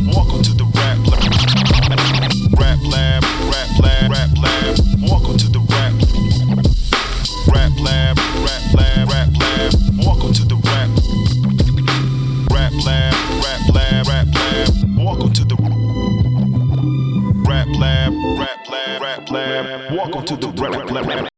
[0.00, 1.20] Welcome to the rap lab.
[2.58, 4.78] Rap lab, rap lab, rap lab.
[5.02, 5.92] Welcome to the rap.
[7.46, 9.74] Rap lab, rap lab, rap lab.
[9.98, 10.88] Welcome to the rap.
[12.50, 14.68] Rap lab, rap lab, rap lab.
[14.96, 15.56] Welcome to the
[17.46, 19.92] rap lab, rap lab, rap lab.
[19.92, 21.28] Welcome to the rap lab.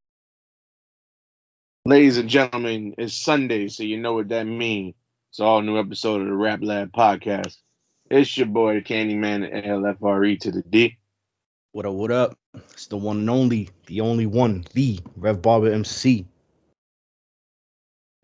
[1.85, 4.95] Ladies and gentlemen, it's Sunday, so you know what that means.
[5.31, 7.57] It's all new episode of the Rap Lab podcast.
[8.15, 10.99] It's your boy, Candyman, the LFRE to the D.
[11.71, 12.39] What up, what up?
[12.75, 16.27] It's the one and only, the only one, the Rev Barber MC.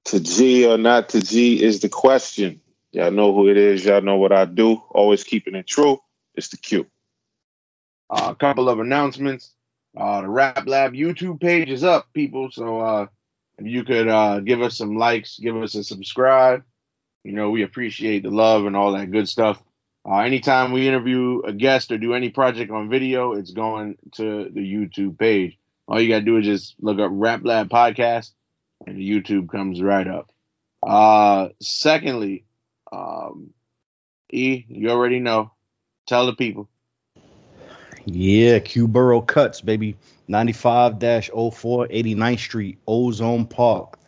[0.04, 2.60] To G or not to G is the question.
[2.92, 3.86] Y'all know who it is.
[3.86, 4.74] Y'all know what I do.
[4.90, 5.98] Always keeping it true.
[6.34, 6.86] It's the Q.
[8.10, 9.54] Uh, a couple of announcements.
[9.96, 12.50] Uh, the Rap Lab YouTube page is up, people.
[12.50, 13.06] So uh,
[13.56, 16.62] if you could uh, give us some likes, give us a subscribe.
[17.24, 19.62] You know, we appreciate the love and all that good stuff.
[20.08, 24.48] Uh, anytime we interview a guest or do any project on video, it's going to
[24.50, 25.58] the YouTube page.
[25.86, 28.30] All you gotta do is just look up Rap Lab Podcast,
[28.86, 30.32] and YouTube comes right up.
[30.82, 32.44] Uh, secondly,
[32.90, 33.50] um,
[34.32, 35.50] E, you already know.
[36.06, 36.70] Tell the people.
[38.06, 39.96] Yeah, Q Burrow Cuts, baby.
[40.28, 43.98] 95 04 89th Street, Ozone Park.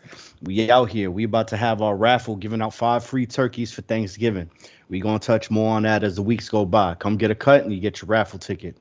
[0.43, 1.11] We out here.
[1.11, 4.51] We about to have our raffle giving out five free turkeys for Thanksgiving.
[4.91, 6.97] We gonna touch more on that as the weeks go by.
[6.97, 8.77] Come get a cut and you get your raffle ticket.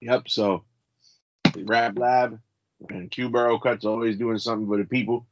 [0.00, 0.30] Yep.
[0.30, 0.64] So,
[1.52, 2.40] the Rap Lab
[2.88, 5.26] and Q Burrow Cuts always doing something for the people.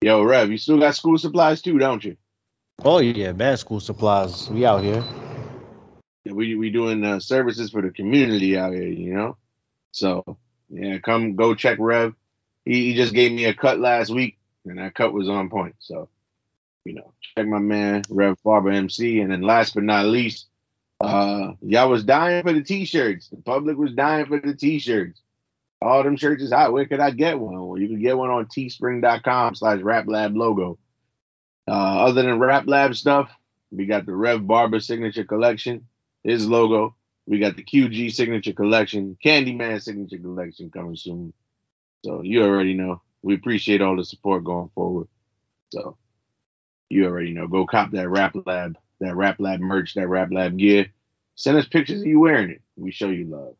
[0.00, 2.16] Yo, Rev, you still got school supplies too, don't you?
[2.82, 4.48] Oh yeah, bad school supplies.
[4.48, 5.04] We out here.
[6.24, 9.36] Yeah, we we doing uh, services for the community out here, you know.
[9.90, 10.38] So
[10.70, 12.14] yeah, come go check Rev.
[12.64, 15.74] He, he just gave me a cut last week, and that cut was on point.
[15.80, 16.08] So
[16.84, 19.20] you know, check my man Rev Barber MC.
[19.20, 20.48] And then last but not least,
[21.00, 23.28] uh, y'all was dying for the t-shirts.
[23.28, 25.20] The public was dying for the t-shirts.
[25.80, 26.72] All them shirts is out.
[26.72, 27.54] Where could I get one?
[27.66, 30.78] Well, you can get one on teespring.com slash rap lab logo.
[31.66, 31.72] Uh,
[32.06, 33.30] other than rap lab stuff,
[33.70, 35.86] we got the Rev Barber signature collection,
[36.22, 36.94] his logo.
[37.26, 41.32] We got the QG signature collection, Candyman signature collection coming soon.
[42.04, 43.00] So you already know.
[43.22, 45.06] We appreciate all the support going forward.
[45.72, 45.96] So
[46.92, 47.46] you already know.
[47.48, 50.86] Go cop that Rap Lab, that Rap Lab merch, that Rap Lab gear.
[51.34, 52.62] Send us pictures of you wearing it.
[52.76, 53.54] We show you love.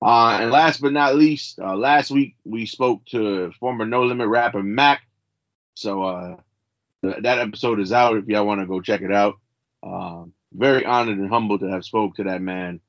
[0.00, 4.28] Uh, and last but not least, uh, last week we spoke to former No Limit
[4.28, 5.02] rapper Mac.
[5.74, 6.36] So uh,
[7.02, 9.36] th- that episode is out if y'all want to go check it out.
[9.82, 12.80] Um, very honored and humbled to have spoke to that man.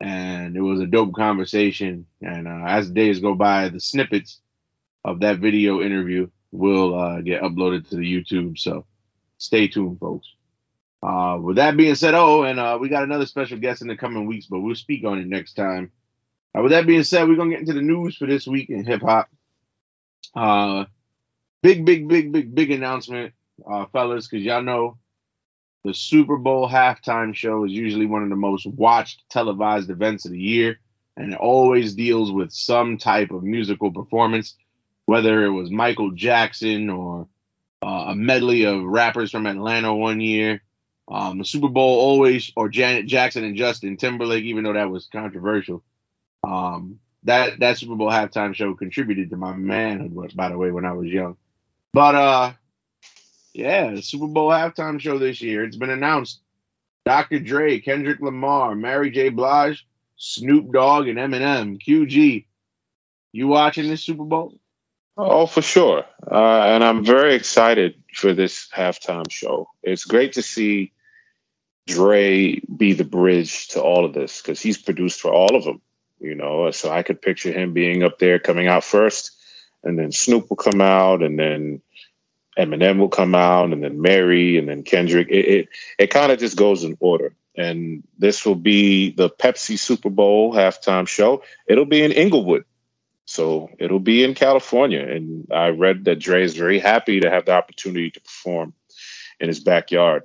[0.00, 2.06] And it was a dope conversation.
[2.22, 4.40] And uh, as days go by, the snippets
[5.04, 8.58] of that video interview will uh, get uploaded to the YouTube.
[8.58, 8.86] So
[9.40, 10.28] stay tuned, folks.
[11.02, 13.96] Uh, with that being said, oh, and uh, we got another special guest in the
[13.96, 15.90] coming weeks, but we'll speak on it next time.
[16.56, 18.84] Uh, with that being said, we're gonna get into the news for this week in
[18.84, 19.28] hip hop.
[20.34, 20.84] Uh,
[21.62, 23.32] big, big, big, big, big announcement,
[23.68, 24.98] uh, fellas, because y'all know
[25.84, 30.32] the Super Bowl halftime show is usually one of the most watched televised events of
[30.32, 30.78] the year,
[31.16, 34.54] and it always deals with some type of musical performance,
[35.06, 37.26] whether it was Michael Jackson or
[37.82, 40.62] uh, a medley of rappers from Atlanta one year.
[41.08, 45.08] Um, the Super Bowl always, or Janet Jackson and Justin Timberlake, even though that was
[45.12, 45.82] controversial.
[46.44, 50.84] Um, that that Super Bowl halftime show contributed to my manhood, by the way, when
[50.84, 51.36] I was young.
[51.92, 52.52] But uh,
[53.52, 55.64] yeah, Super Bowl halftime show this year.
[55.64, 56.40] It's been announced.
[57.04, 57.40] Dr.
[57.40, 59.30] Dre, Kendrick Lamar, Mary J.
[59.30, 59.86] Blige,
[60.16, 61.80] Snoop Dogg, and Eminem.
[61.80, 62.44] QG,
[63.32, 64.59] you watching this Super Bowl?
[65.22, 66.04] Oh, for sure.
[66.30, 69.68] Uh, and I'm very excited for this halftime show.
[69.82, 70.92] It's great to see
[71.86, 75.80] Dre be the bridge to all of this because he's produced for all of them,
[76.20, 76.70] you know.
[76.70, 79.32] So I could picture him being up there coming out first,
[79.82, 81.82] and then Snoop will come out, and then
[82.58, 85.28] Eminem will come out, and then Mary, and then Kendrick.
[85.30, 87.34] It it, it kind of just goes in order.
[87.56, 91.42] And this will be the Pepsi Super Bowl halftime show.
[91.68, 92.64] It'll be in Inglewood.
[93.30, 95.06] So it'll be in California.
[95.06, 98.74] And I read that Dre is very happy to have the opportunity to perform
[99.38, 100.24] in his backyard.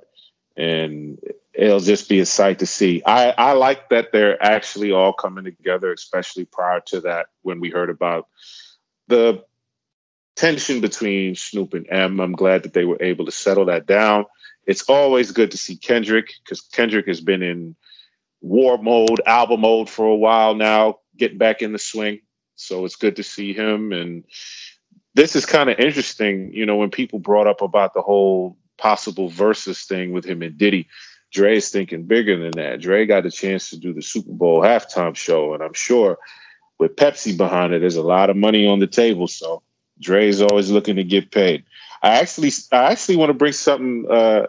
[0.56, 1.20] And
[1.54, 3.04] it'll just be a sight to see.
[3.06, 7.70] I, I like that they're actually all coming together, especially prior to that when we
[7.70, 8.26] heard about
[9.06, 9.44] the
[10.34, 12.18] tension between Snoop and M.
[12.18, 14.24] I'm glad that they were able to settle that down.
[14.66, 17.76] It's always good to see Kendrick because Kendrick has been in
[18.40, 22.22] war mode, album mode for a while now, getting back in the swing.
[22.56, 23.92] So it's good to see him.
[23.92, 24.24] And
[25.14, 29.28] this is kind of interesting, you know, when people brought up about the whole possible
[29.28, 30.88] versus thing with him and Diddy.
[31.32, 32.80] Dre is thinking bigger than that.
[32.80, 36.18] Dre got a chance to do the Super Bowl halftime show, and I'm sure
[36.78, 39.26] with Pepsi behind it, there's a lot of money on the table.
[39.26, 39.62] So
[40.00, 41.64] Dre is always looking to get paid.
[42.02, 44.46] I actually, I actually want to bring something, uh,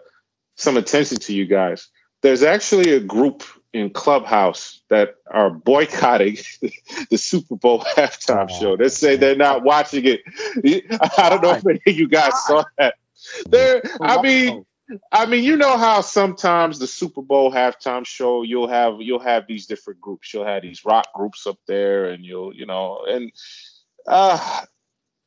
[0.56, 1.88] some attention to you guys.
[2.22, 3.44] There's actually a group
[3.78, 6.38] in Clubhouse that are boycotting
[7.12, 8.78] the Super Bowl halftime Oh, show.
[8.78, 10.22] They say they're not watching it.
[11.18, 12.96] I don't know if any of you guys saw that.
[13.50, 14.66] There, I mean,
[15.12, 19.48] I mean, you know how sometimes the Super Bowl halftime show you'll have you'll have
[19.48, 20.34] these different groups.
[20.34, 23.32] You'll have these rock groups up there, and you'll you know, and
[24.08, 24.62] uh,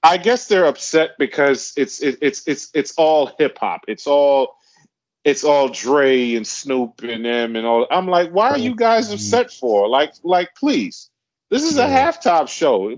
[0.03, 3.83] I guess they're upset because it's it, it's it's it's all hip hop.
[3.89, 4.57] It's all
[5.25, 7.87] it's all Dre and Snoop and them and all.
[7.91, 9.59] I'm like, why are you guys upset mm-hmm.
[9.59, 9.89] for?
[9.89, 11.11] Like, like, please,
[11.51, 12.13] this is a Yeah.
[12.13, 12.95] halftime show.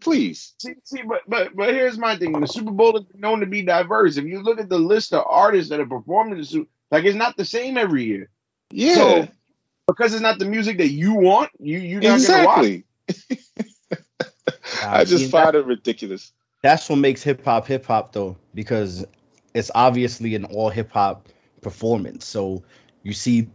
[0.00, 0.54] Please.
[0.58, 3.62] See, see, but but but here's my thing: the Super Bowl is known to be
[3.62, 4.16] diverse.
[4.16, 7.04] If you look at the list of artists that are performing in the Super, like
[7.04, 8.30] it's not the same every year.
[8.70, 9.28] Yeah, So,
[9.86, 12.66] because it's not the music that you want, you you're not gonna watch.
[12.66, 12.84] exactly.
[14.82, 16.32] I just See, find it ridiculous.
[16.62, 19.04] that's what makes hip hop hip hop though, because
[19.54, 21.28] it's obviously an all hip hop
[21.66, 22.24] performance.
[22.24, 22.62] So
[23.02, 23.48] you see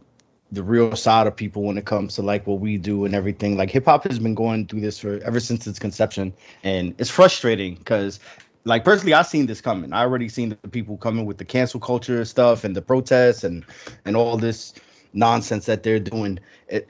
[0.52, 3.56] the real side of people when it comes to like what we do and everything.
[3.56, 7.10] Like hip hop has been going through this for ever since its conception, and it's
[7.10, 8.20] frustrating because.
[8.64, 9.92] Like personally, I've seen this coming.
[9.92, 13.66] I already seen the people coming with the cancel culture stuff and the protests and
[14.06, 14.76] and all this
[15.14, 16.38] nonsense that they're doing.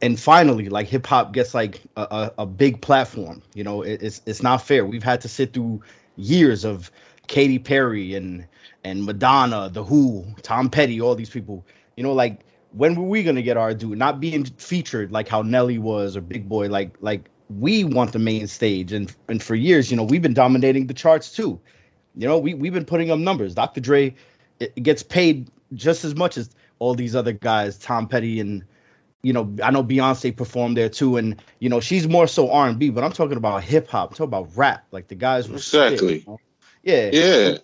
[0.01, 3.41] And finally, like hip hop gets like a, a, big platform.
[3.53, 4.85] You know, it, it's it's not fair.
[4.85, 5.81] We've had to sit through
[6.17, 6.91] years of
[7.27, 8.47] Katy Perry and
[8.83, 11.65] and Madonna, The Who, Tom Petty, all these people.
[11.95, 12.41] You know, like
[12.71, 13.95] when were we gonna get our due?
[13.95, 16.67] Not being featured like how Nelly was or Big Boi.
[16.69, 20.33] Like like we want the main stage, and and for years, you know, we've been
[20.33, 21.59] dominating the charts too.
[22.15, 23.55] You know, we we've been putting up numbers.
[23.55, 23.81] Dr.
[23.81, 24.15] Dre
[24.81, 26.49] gets paid just as much as
[26.79, 28.63] all these other guys, Tom Petty and
[29.23, 32.67] you know, I know Beyonce performed there too, and you know, she's more so R
[32.67, 34.11] and B, but I'm talking about hip hop.
[34.11, 36.19] Talking about rap, like the guys spit, Exactly.
[36.19, 36.39] you know?
[36.83, 37.57] Yeah, Yeah,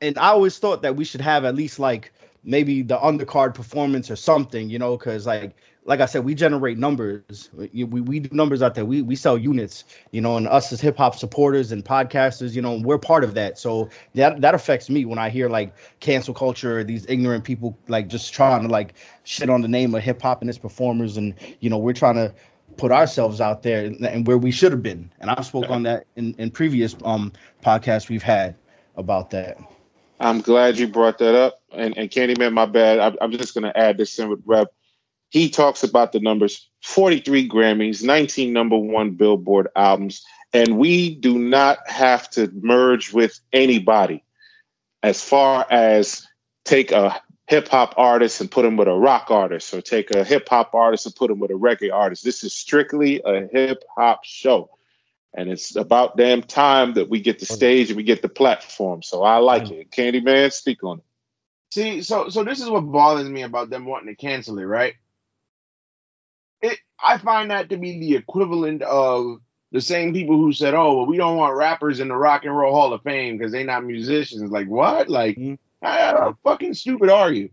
[0.00, 2.12] and I always thought that we should have at least like
[2.42, 5.54] maybe the undercard performance or something, you know, because like
[5.84, 7.48] like I said, we generate numbers.
[7.52, 8.84] We, we, we do numbers out there.
[8.84, 12.62] We we sell units, you know, and us as hip hop supporters and podcasters, you
[12.62, 13.58] know, we're part of that.
[13.58, 18.08] So that that affects me when I hear like cancel culture, these ignorant people like
[18.08, 18.94] just trying to like
[19.24, 22.16] shit on the name of hip hop and its performers, and you know, we're trying
[22.16, 22.34] to
[22.76, 25.10] put ourselves out there and, and where we should have been.
[25.20, 27.32] And I've spoke on that in, in previous um
[27.64, 28.54] podcasts we've had
[28.96, 29.58] about that.
[30.20, 31.60] I'm glad you brought that up.
[31.72, 32.98] And, and Candyman, my bad.
[32.98, 34.68] I, I'm just going to add this in with Rev.
[35.30, 41.38] He talks about the numbers 43 Grammys, 19 number one Billboard albums, and we do
[41.38, 44.22] not have to merge with anybody
[45.02, 46.26] as far as
[46.64, 50.24] take a hip hop artist and put him with a rock artist, or take a
[50.24, 52.24] hip hop artist and put him with a reggae artist.
[52.24, 54.70] This is strictly a hip hop show.
[55.32, 59.02] And it's about damn time that we get the stage and we get the platform.
[59.02, 59.90] So I like it.
[59.92, 61.04] Candyman, speak on it.
[61.72, 64.94] See, so so this is what bothers me about them wanting to cancel it, right?
[66.62, 69.38] It I find that to be the equivalent of
[69.70, 72.56] the same people who said, "Oh, well, we don't want rappers in the Rock and
[72.56, 75.08] Roll Hall of Fame because they're not musicians." Like what?
[75.08, 75.58] Like Mhm.
[75.80, 77.50] how, how fucking stupid are you?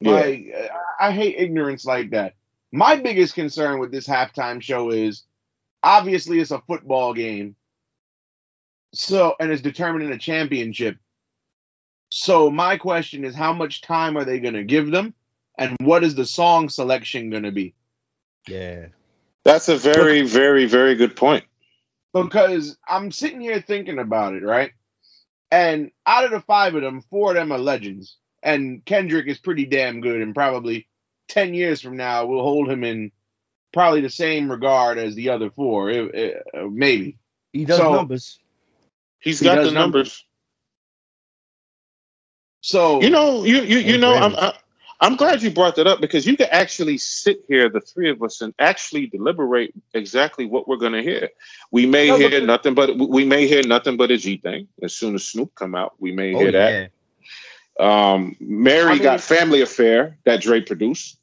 [0.00, 0.10] Yeah.
[0.12, 0.54] Like
[1.00, 2.34] I I hate ignorance like that.
[2.72, 5.22] My biggest concern with this halftime show is
[5.82, 7.56] obviously it's a football game.
[8.94, 10.96] So and it's determining a championship.
[12.10, 15.14] So my question is how much time are they going to give them
[15.58, 17.74] and what is the song selection going to be?
[18.46, 18.86] Yeah.
[19.44, 21.44] That's a very, very, very good point.
[22.12, 24.72] Because I'm sitting here thinking about it, right?
[25.50, 28.16] And out of the five of them, four of them are legends.
[28.42, 30.86] And Kendrick is pretty damn good and probably
[31.28, 33.12] 10 years from now we'll hold him in
[33.72, 37.16] probably the same regard as the other four, eh, eh, uh, maybe.
[37.52, 38.38] He does So- numbers.
[39.18, 40.24] He's He got the numbers.
[42.60, 44.38] So You know, you you you know, I'm Grammys.
[44.38, 44.58] I,
[45.00, 48.22] I'm glad you brought that up because you could actually sit here, the three of
[48.22, 51.30] us, and actually deliberate exactly what we're going to hear.
[51.72, 54.68] We may No, hear because- nothing but we may hear nothing but a G thing.
[54.82, 56.90] As soon as Snoop come out, we may Oh hear that.
[57.80, 58.12] yeah.
[58.12, 61.18] Um, Mary I mean- got Family Affair that Dre produced.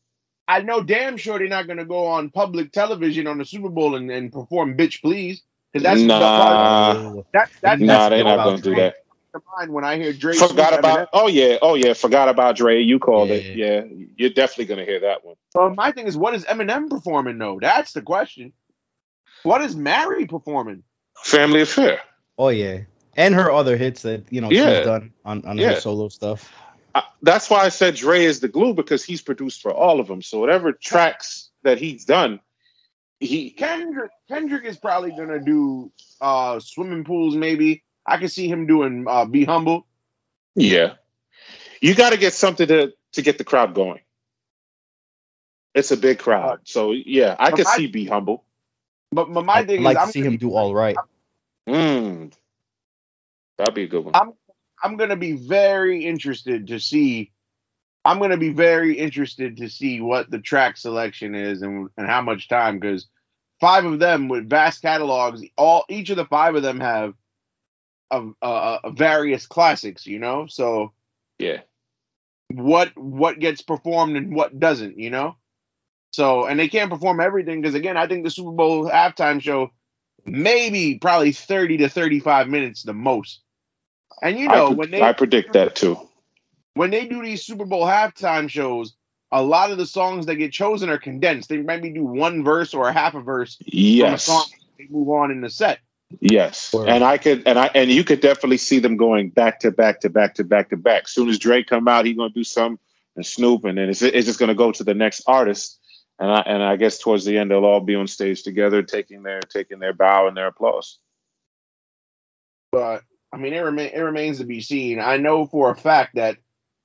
[0.50, 3.70] I know damn sure they're not going to go on public television on the Super
[3.70, 6.16] Bowl and, and perform "Bitch Please" because that's Nah.
[6.16, 8.96] Uh, that, that, Nah, that's they're what not going to do that.
[9.32, 10.40] comes to mind when I hear Drake.
[10.40, 11.10] Forgot Snoop, about.
[11.14, 11.94] Oh yeah, oh yeah.
[11.94, 12.82] Forgot about Dre.
[12.82, 13.56] You called it.
[13.56, 13.84] Yeah.
[13.86, 15.36] Yeah, you're definitely going to hear that one.
[15.54, 17.60] Well, my thing is, what is Eminem performing though?
[17.62, 18.52] That's the question.
[19.44, 20.84] What is Mary performing?
[21.24, 22.00] Family Affair.
[22.40, 22.80] oh yeah.
[23.16, 24.78] And her other hits that you know Yeah.
[24.78, 25.74] she's done on, on Yeah.
[25.76, 26.52] her solo stuff.
[27.00, 30.08] I, that's why I said Dre is the glue because he's produced for all of
[30.08, 30.22] them.
[30.22, 32.40] So whatever tracks that he's done,
[33.20, 35.92] he Kendrick Kendrick is probably gonna do
[36.22, 37.84] uh swimming pools maybe.
[38.06, 39.86] I can see him doing uh Be Humble.
[40.56, 40.96] yeah.
[41.82, 44.02] You got to get something to to get the crowd going.
[45.74, 48.44] It's a big crowd, so yeah, I could see be humble.
[49.12, 50.98] But, but my I'd thing like is to I'm see gonna him do all right.
[51.68, 52.34] Mm.
[53.58, 54.16] That'd be a good one.
[54.16, 54.34] I'm-
[54.84, 57.32] I'm gonna be very interested to see.
[58.06, 62.22] I'm gonna be very interested to see what the track selection is and and how
[62.22, 63.08] much time because
[63.60, 67.14] five of them with vast catalogs, all each of the five of them have
[68.12, 70.48] of uh, uh, various classics, you know.
[70.48, 70.94] So
[71.38, 71.62] yeah.
[72.48, 75.36] what what gets performed and what doesn't, you know.
[76.12, 79.72] So and they can't perform everything because again, I think the Super Bowl halftime show
[80.26, 83.42] maybe probably thirty to thirty five minutes the most.
[84.22, 85.98] And you know I, when they I predict that too.
[86.74, 88.94] when they do these Super Bowl halftime shows,
[89.32, 91.50] a lot of the songs that get chosen are condensed.
[91.50, 94.24] They maybe do one verse or a half a verse from a Yes.
[94.24, 94.46] song.
[94.78, 95.80] They move on in the set.
[96.20, 96.90] Yes, Word.
[96.90, 100.00] and I could, and I, and you could definitely see them going back to back
[100.02, 101.08] to back to back to back.
[101.08, 102.80] Soon as Drake come out, he gonna do some,
[103.16, 105.80] and Snoop, and then it's, it's just gonna go to the next artist.
[106.18, 109.22] And I, and I guess towards the end, they'll all be on stage together, taking
[109.24, 110.98] their, taking their bow and their applause.
[112.72, 115.00] But I mean, it it remains to be seen.
[115.00, 116.38] I know for a fact that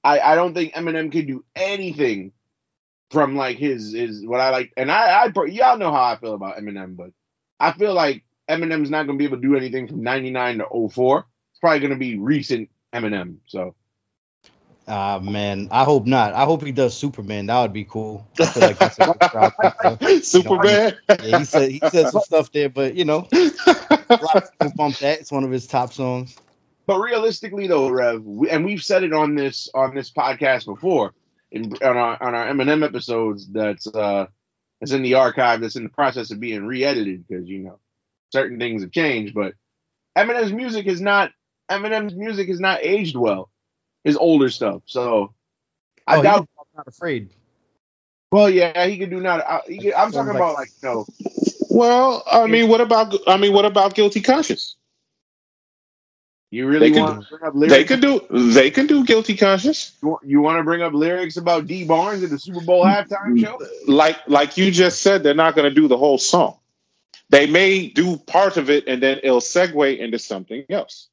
[0.03, 2.33] I I don't think Eminem could do anything
[3.11, 4.73] from like his his what I like.
[4.77, 7.11] And I I y'all know how I feel about Eminem, but
[7.59, 11.27] I feel like Eminem's not gonna be able to do anything from '99 to 04.
[11.51, 13.37] It's probably gonna be recent Eminem.
[13.47, 13.75] So
[14.87, 16.35] Ah man, I hope not.
[16.35, 17.47] I hope he does Superman.
[17.47, 18.27] That would be cool.
[18.39, 20.23] I feel like that's a good crowd pleaser.
[20.23, 20.95] Superman.
[21.09, 24.73] Yeah, he said he said some stuff there, but you know, a lot of people
[24.77, 25.21] bump that.
[25.21, 26.37] It's one of his top songs.
[26.87, 31.15] But realistically, though, Rev, we, and we've said it on this on this podcast before,
[31.51, 33.49] in on our on our Eminem episodes.
[33.51, 34.27] That's uh,
[34.81, 35.63] that's in the archive.
[35.63, 37.79] That's in the process of being re-edited because you know
[38.33, 39.33] certain things have changed.
[39.35, 39.55] But
[40.19, 41.31] Eminem's music is not
[41.71, 43.51] Eminem's music is not aged well.
[44.05, 44.83] His older stuff.
[44.87, 45.33] So
[46.07, 46.41] I Oh, doubt.
[46.41, 47.31] he- I'm not afraid.
[48.31, 49.41] Well, yeah, he could do not.
[49.41, 51.07] I, he, I'm talking like- about like you know.
[51.71, 54.77] Well, I mean, what about, I mean, what about guilty conscience?
[56.51, 57.75] You really They could- want to bring up lyrics?
[57.75, 59.93] They could do, they can do guilty conscience.
[60.03, 63.41] You, you want to bring up lyrics about Dee Barnes at the Super Bowl halftime
[63.41, 63.59] show?
[63.89, 66.57] like like you just said, they're not going to do the whole song.
[67.31, 71.09] They may do part of it and then it'll segue into something else.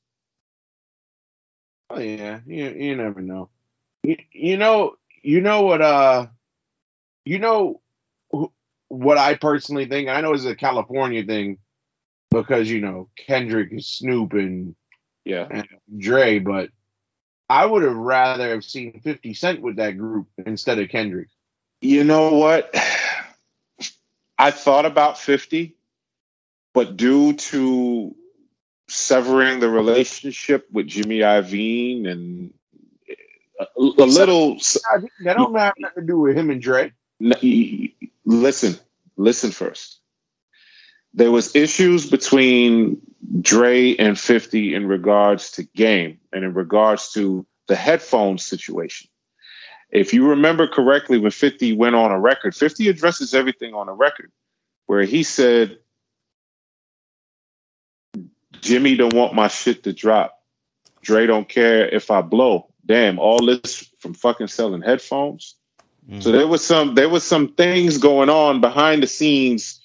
[1.93, 3.49] Oh yeah, you you never know.
[4.03, 6.27] You, you know you know what uh
[7.25, 7.81] you know
[8.87, 10.09] what I personally think.
[10.09, 11.57] I know it's a California thing
[12.29, 14.75] because you know Kendrick is Snoop and,
[15.25, 15.47] Yeah.
[15.49, 15.67] and
[15.97, 16.69] Dre, but
[17.49, 21.27] I would have rather have seen 50 Cent with that group instead of Kendrick.
[21.81, 22.73] You know what?
[24.37, 25.75] I thought about 50,
[26.73, 28.15] but due to
[28.91, 32.53] severing the relationship with Jimmy Iovine and
[33.59, 34.55] a, a little
[35.23, 36.91] that don't have nothing to do with him and Dre.
[38.25, 38.79] Listen,
[39.17, 39.99] listen first.
[41.13, 43.01] There was issues between
[43.41, 49.09] Dre and 50 in regards to game and in regards to the headphone situation.
[49.91, 53.93] If you remember correctly, when 50 went on a record, 50 addresses everything on a
[53.93, 54.31] record
[54.85, 55.77] where he said,
[58.61, 60.39] Jimmy don't want my shit to drop.
[61.01, 62.67] Dre don't care if I blow.
[62.85, 65.55] Damn, all this from fucking selling headphones.
[66.09, 66.21] Mm.
[66.21, 69.79] So there was some there was some things going on behind the scenes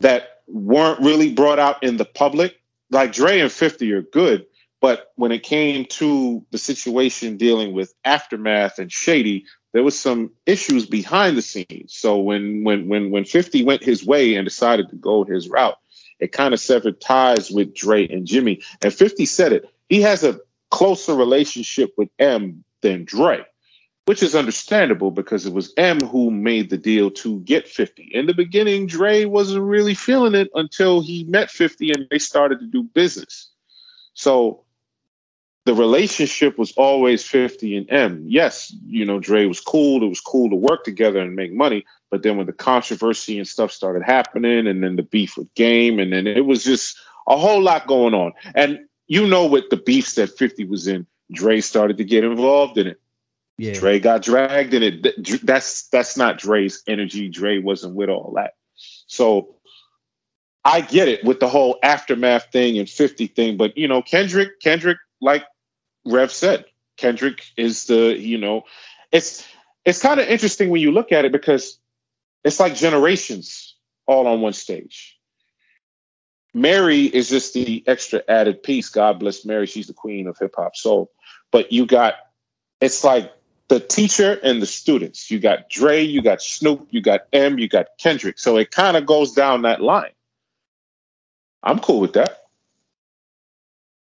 [0.00, 2.56] that weren't really brought out in the public.
[2.90, 4.46] Like Dre and 50 are good,
[4.80, 10.32] but when it came to the situation dealing with aftermath and shady, there was some
[10.46, 11.94] issues behind the scenes.
[11.94, 15.78] So when when when when 50 went his way and decided to go his route,
[16.20, 18.62] it kind of severed ties with Dre and Jimmy.
[18.82, 19.68] And 50 said it.
[19.88, 23.44] He has a closer relationship with M than Dre
[24.10, 28.10] which is understandable because it was M who made the deal to get 50.
[28.12, 32.58] In the beginning, Dre wasn't really feeling it until he met 50 and they started
[32.58, 33.52] to do business.
[34.14, 34.64] So
[35.64, 38.24] the relationship was always 50 and M.
[38.26, 40.02] Yes, you know, Dre was cool.
[40.02, 41.84] It was cool to work together and make money.
[42.10, 45.98] But then when the controversy and stuff started happening, and then the beef with Game,
[45.98, 48.32] and then it was just a whole lot going on.
[48.54, 52.78] And you know, with the beefs that 50 was in, Dre started to get involved
[52.78, 53.00] in it.
[53.58, 53.74] Yeah.
[53.74, 55.44] Dre got dragged in it.
[55.46, 57.28] That's that's not Dre's energy.
[57.28, 58.54] Dre wasn't with all that.
[59.06, 59.56] So
[60.64, 64.60] I get it with the whole aftermath thing and 50 thing, but you know, Kendrick,
[64.60, 65.44] Kendrick, like
[66.04, 66.64] Rev said,
[66.96, 68.64] Kendrick is the, you know,
[69.10, 69.46] it's
[69.84, 71.78] it's kind of interesting when you look at it because
[72.44, 75.18] it's like generations all on one stage.
[76.52, 78.88] Mary is just the extra added piece.
[78.88, 79.66] God bless Mary.
[79.66, 81.12] She's the queen of hip hop soul.
[81.52, 82.14] But you got,
[82.80, 83.32] it's like
[83.68, 85.30] the teacher and the students.
[85.30, 88.38] You got Dre, you got Snoop, you got M, you got Kendrick.
[88.38, 90.10] So it kind of goes down that line.
[91.62, 92.38] I'm cool with that.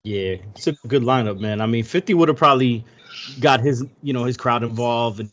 [0.03, 1.59] Yeah, it's a good lineup, man.
[1.59, 2.85] I mean, 50 would have probably
[3.39, 5.31] got his, you know, his crowd involved in,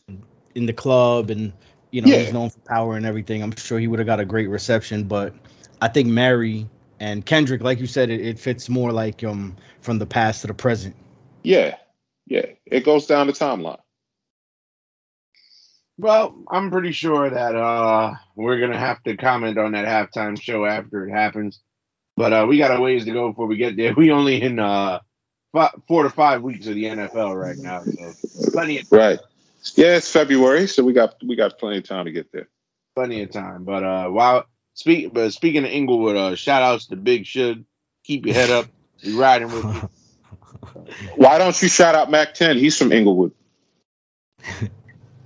[0.55, 1.53] in the club and,
[1.95, 2.19] you know, Yeah.
[2.19, 3.41] he's known for power and everything.
[3.41, 5.33] I'm sure he would have got a great reception, but
[5.81, 6.67] I think Mary
[6.99, 10.47] and Kendrick, like you said, it, it fits more like um from the past to
[10.47, 10.95] the present.
[11.43, 11.77] Yeah.
[12.27, 12.47] Yeah.
[12.65, 13.79] It goes down the timeline.
[15.97, 20.65] Well, I'm pretty sure that uh we're gonna have to comment on that halftime show
[20.65, 21.61] after it happens.
[22.17, 23.93] But uh we got a ways to go before we get there.
[23.97, 24.99] We only in uh
[25.53, 29.19] fi- four to five weeks of the NFL right now, so plenty of Right.
[29.75, 32.47] Yeah, it's February, so we got we got plenty of time to get there.
[32.95, 33.63] plenty of time.
[33.63, 37.65] But uh while speak but speaking of Inglewood, uh shout outs to Big Suge.
[38.03, 38.67] Keep your head up.
[39.03, 39.89] We riding with you.
[41.15, 42.57] Why don't you shout out Mack 10?
[42.57, 43.31] He's from Inglewood.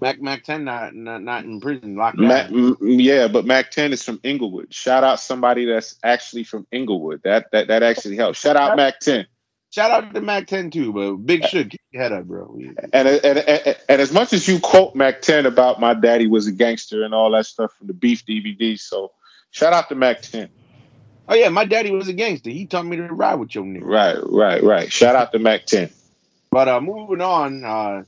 [0.01, 3.91] Mac Mack 10 not not, not in prison, locked Mac, m- yeah, but Mack 10
[3.91, 4.73] is from Inglewood.
[4.73, 7.21] Shout out somebody that's actually from Inglewood.
[7.23, 8.39] That that that actually helps.
[8.39, 9.27] Shout out Mack 10.
[9.71, 12.57] Shout out to Mack 10 too, but Big Suge keep your head up, bro.
[12.57, 16.47] And, and and and as much as you quote Mack 10 about my daddy was
[16.47, 19.11] a gangster and all that stuff from the Beef DVD, so
[19.51, 20.49] shout out to Mack 10.
[21.27, 22.49] Oh yeah, my daddy was a gangster.
[22.49, 23.83] He taught me to ride with your nigga.
[23.83, 24.91] Right, right, right.
[24.91, 25.91] Shout out to Mack 10.
[26.49, 28.03] But uh, moving on, uh,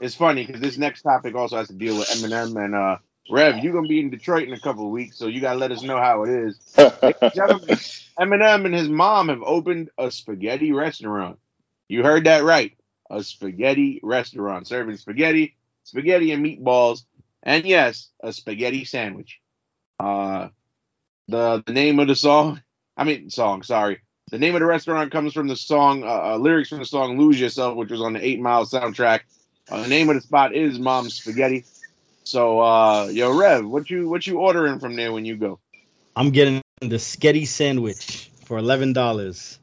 [0.00, 2.96] it's funny because this next topic also has to deal with Eminem and uh,
[3.30, 3.58] Rev.
[3.58, 5.82] You're gonna be in Detroit in a couple of weeks, so you gotta let us
[5.82, 6.58] know how it is.
[6.76, 11.38] Eminem and his mom have opened a spaghetti restaurant.
[11.88, 12.76] You heard that right,
[13.10, 17.04] a spaghetti restaurant serving spaghetti, spaghetti and meatballs,
[17.42, 19.40] and yes, a spaghetti sandwich.
[19.98, 20.48] Uh,
[21.28, 22.62] the the name of the song,
[22.96, 24.00] I mean song, sorry.
[24.30, 27.18] The name of the restaurant comes from the song, uh, uh, lyrics from the song
[27.18, 29.20] "Lose Yourself," which was on the Eight Mile soundtrack.
[29.68, 31.64] Uh, the name of the spot is Mom's Spaghetti.
[32.26, 35.60] So, uh, yo, Rev, what you what you ordering from there when you go?
[36.16, 39.60] I'm getting the Sketty sandwich for eleven dollars.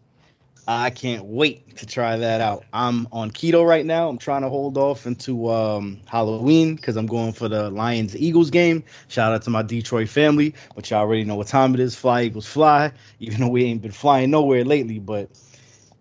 [0.66, 2.64] I can't wait to try that out.
[2.72, 4.08] I'm on keto right now.
[4.08, 8.50] I'm trying to hold off into um, Halloween because I'm going for the Lions Eagles
[8.50, 8.86] game.
[9.10, 11.98] Shout out to my Detroit family, but y'all already know what time it is.
[11.98, 12.94] Fly Eagles fly.
[13.20, 15.30] Even though we ain't been flying nowhere lately, but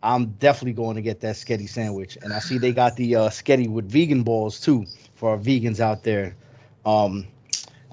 [0.01, 2.17] I'm definitely going to get that Sketty sandwich.
[2.23, 5.81] And I see they got the uh, Sketty with vegan balls too for our vegans
[5.81, 6.37] out there.
[6.85, 7.27] Um,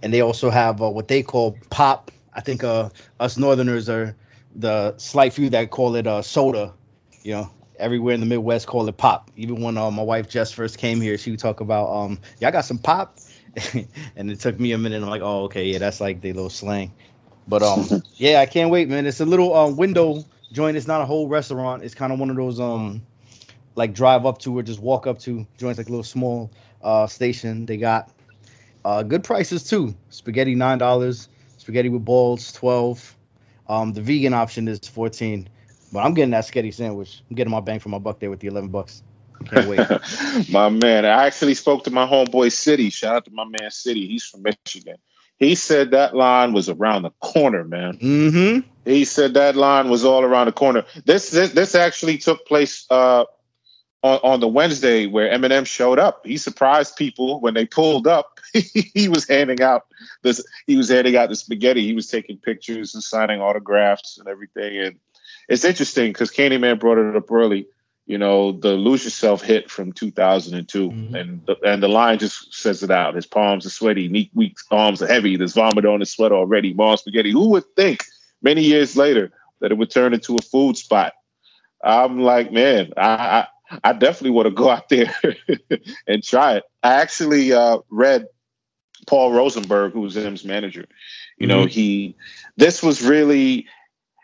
[0.01, 2.11] and they also have uh, what they call pop.
[2.33, 4.15] I think uh, us Northerners are
[4.55, 6.73] the slight few that call it uh, soda.
[7.23, 9.31] You know, everywhere in the Midwest call it pop.
[9.35, 12.51] Even when uh, my wife Jess first came here, she would talk about, um, y'all
[12.51, 13.17] got some pop,
[14.15, 15.01] and it took me a minute.
[15.01, 16.93] I'm like, oh, okay, yeah, that's like the little slang.
[17.47, 19.05] But um, yeah, I can't wait, man.
[19.05, 20.77] It's a little um window joint.
[20.77, 21.83] It's not a whole restaurant.
[21.83, 23.01] It's kind of one of those um
[23.75, 27.07] like drive up to or just walk up to joints, like a little small uh
[27.07, 27.65] station.
[27.65, 28.11] They got
[28.85, 29.95] uh good prices too.
[30.09, 31.29] Spaghetti nine dollars.
[31.57, 33.15] Spaghetti with balls twelve.
[33.67, 35.49] Um, the vegan option is fourteen.
[35.91, 37.23] But I'm getting that sketty sandwich.
[37.29, 39.03] I'm getting my bang for my buck there with the eleven bucks.
[39.45, 39.79] Can't wait.
[40.49, 42.89] my man, I actually spoke to my homeboy City.
[42.89, 44.07] Shout out to my man City.
[44.07, 44.97] He's from Michigan.
[45.37, 47.97] He said that line was around the corner, man.
[47.97, 48.67] mm-hmm.
[48.85, 50.83] He said that line was all around the corner.
[51.05, 53.25] This this, this actually took place uh,
[54.03, 56.25] on, on the Wednesday where Eminem showed up.
[56.25, 58.39] He surprised people when they pulled up.
[58.53, 59.87] he was handing out
[60.21, 60.43] this.
[60.67, 61.85] He was handing out the spaghetti.
[61.85, 64.77] He was taking pictures and signing autographs and everything.
[64.77, 64.99] And
[65.47, 67.67] it's interesting because Candyman brought it up early.
[68.05, 71.13] You know, the "Lose Yourself" hit from 2002, Mhm.
[71.13, 73.13] and the, and the line just says it out.
[73.13, 75.35] His palms are sweaty, neat, weak arms are heavy.
[75.37, 76.73] There's vomit on his sweat already.
[76.73, 77.29] Mom spaghetti.
[77.31, 78.03] Who would think
[78.41, 81.13] many years later that it would turn into a food spot?
[81.83, 83.47] I'm like, man, I I,
[83.83, 85.13] I definitely want to go out there
[86.07, 86.63] and try it.
[86.81, 88.27] I actually uh, read
[89.07, 90.85] Paul Rosenberg, who's M's manager.
[91.37, 92.15] You know, he
[92.57, 93.67] this was really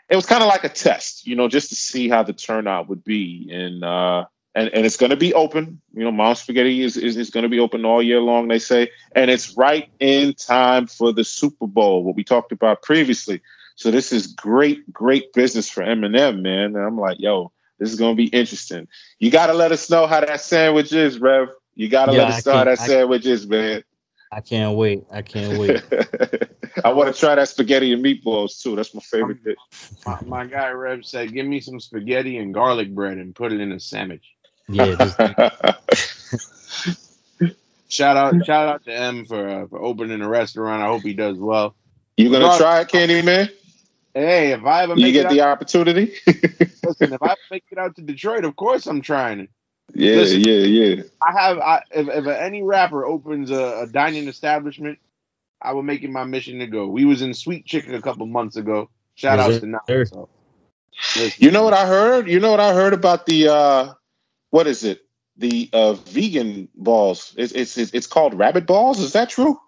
[0.10, 2.90] it was kind of like a test, you know, just to see how the turnout
[2.90, 3.50] would be.
[3.52, 5.82] And uh and, and it's gonna be open.
[5.94, 8.92] You know, Mom Spaghetti is, is, is gonna be open all year long, they say.
[9.16, 13.42] And it's right in time for the Super Bowl, what we talked about previously.
[13.76, 16.76] So this is great, great business for Eminem, man.
[16.76, 18.88] And I'm like, yo, this is gonna be interesting.
[19.20, 21.50] You gotta let us know how that sandwich is, Rev.
[21.76, 23.84] You gotta Yeah, let us know how that I- sandwich is, man.
[24.32, 25.04] I can't wait.
[25.12, 25.82] I can't wait.
[26.84, 28.76] I want to try that spaghetti and meatballs too.
[28.76, 29.56] That's my favorite dish.
[30.06, 33.62] My, my guy Rev said, "Give me some spaghetti and garlic bread and put it
[33.62, 34.26] in a sandwich."
[34.68, 35.18] Yeah, just,
[37.88, 40.82] Shout out, shout out to M for uh, for opening a restaurant.
[40.82, 41.76] I hope he does well.
[42.18, 43.48] you gonna Rock- try it, Candy Man?
[44.14, 46.14] Hey, if I ever You get it the out, opportunity?
[46.86, 49.50] Listen, if I ever make it out to Detroit, of course I'm trying it.
[49.96, 50.46] yeah, Listen.
[50.46, 51.04] yeah, yeah.
[51.22, 55.00] I have, I, if, if any rapper opens a, a dining establishment,
[55.62, 56.88] I will make it my mission to go.
[56.88, 58.90] We was in Sweet Chicken a couple months ago.
[59.16, 59.82] Shout Yes, out to now.
[59.88, 60.06] Sir.
[60.12, 60.30] So.
[61.40, 62.30] You know what I heard?
[62.30, 63.94] You know what I heard about the uh
[64.52, 65.02] what is it?
[65.38, 67.34] The uh vegan balls.
[67.38, 69.00] It's it's it's, it's called rabbit balls.
[69.02, 69.60] Is that true?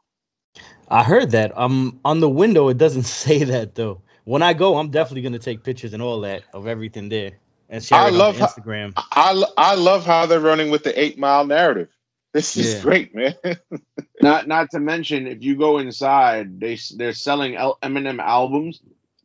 [0.89, 1.58] I heard that.
[1.58, 4.01] Um, on the window it doesn't say that though.
[4.28, 7.82] When I go, I'm definitely gonna take pictures and all that of everything there and
[7.82, 8.92] share I it love on how- Instagram.
[8.98, 11.88] I I love how they're running with the 8 mile narrative.
[12.34, 12.82] This is Yeah.
[12.82, 13.36] great, man.
[14.22, 18.82] Not not to mention, if you go inside, they they're selling L- Eminem albums.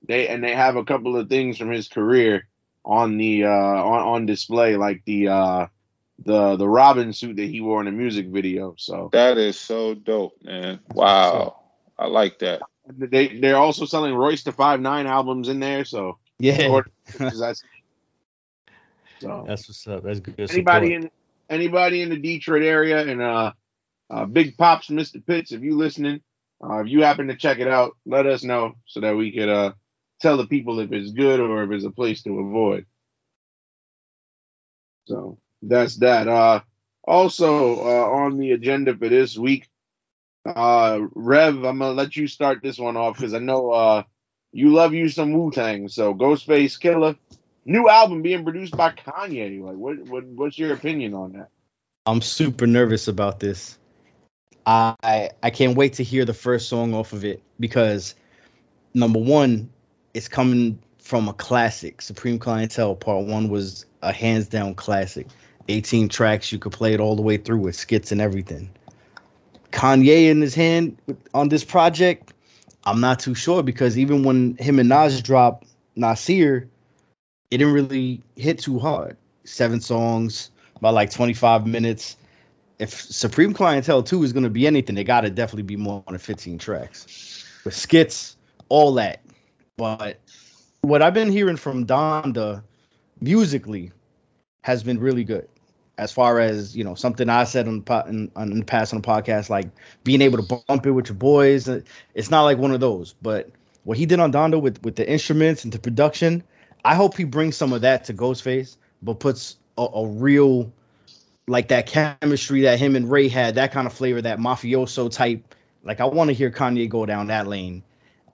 [0.07, 2.47] They and they have a couple of things from his career
[2.85, 5.67] on the uh on, on display, like the uh
[6.25, 8.77] the the Robin suit that he wore in a music video.
[8.79, 10.79] So that is so dope, man.
[10.95, 11.57] Wow.
[11.99, 12.63] I like that.
[12.87, 15.85] They they're also selling Royce the Five Nine albums in there.
[15.85, 16.81] So Yeah,
[17.19, 17.63] that's
[19.21, 20.03] so that's what's up.
[20.03, 20.51] That's good.
[20.51, 21.05] anybody support.
[21.05, 21.11] in
[21.49, 23.53] anybody in the Detroit area and uh,
[24.11, 25.25] uh Big Pops, Mr.
[25.25, 26.21] Pitts, if you listening,
[26.63, 29.49] uh, if you happen to check it out, let us know so that we could
[29.49, 29.73] uh
[30.21, 32.87] tell the people if it's good or if it's a place to avoid.
[35.07, 36.27] So that's that.
[36.27, 36.61] Uh
[37.05, 39.69] also uh on the agenda for this week,
[40.45, 44.03] uh Rev, I'm gonna let you start this one off because I know uh
[44.53, 45.89] you love you some Wu Tang.
[45.89, 47.17] So Ghostface Killah,
[47.65, 49.63] new album being produced by Kanye.
[49.63, 51.49] Like what what what's your opinion on that?
[52.07, 53.79] I'm super nervous about this.
[54.67, 58.15] I I can't wait to hear the first song off of it because
[58.95, 59.71] number one,
[60.15, 62.03] it's coming from a classic.
[62.03, 65.27] Supreme Clientele Part One was a hands down classic.
[65.69, 68.71] 18 tracks, you could play it all the way through with skits and everything.
[69.73, 70.99] Kanye in his hand
[71.35, 72.33] on this project,
[72.85, 76.69] I'm not too sure because even when him and Nas dropped Nasir,
[77.51, 79.17] it didn't really hit too hard.
[79.45, 82.17] Seven songs, about like 25 minutes.
[82.79, 86.03] If Supreme Clientele 2 is going to be anything, they got to definitely be more
[86.09, 88.37] than 15 tracks with skits,
[88.69, 89.23] all that.
[89.77, 90.19] But
[90.81, 92.63] what I've been hearing from Donda
[93.21, 93.93] musically
[94.63, 95.49] has been really good.
[96.03, 99.01] As far as you know, something I said on the, in, on the past on
[99.01, 99.69] the podcast, like
[100.03, 101.81] being able to bump it with your boys, uh,
[102.15, 103.15] it's not like one of those.
[103.23, 103.51] But
[103.85, 106.43] what he did on Donda with with the instruments and the production,
[106.85, 110.73] I hope he brings some of that to Ghostface, but puts a, a real
[111.47, 115.55] like that chemistry that him and Rae had, that kind of flavor, that mafioso type.
[115.85, 117.83] Like I want to hear Kanye go down that lane,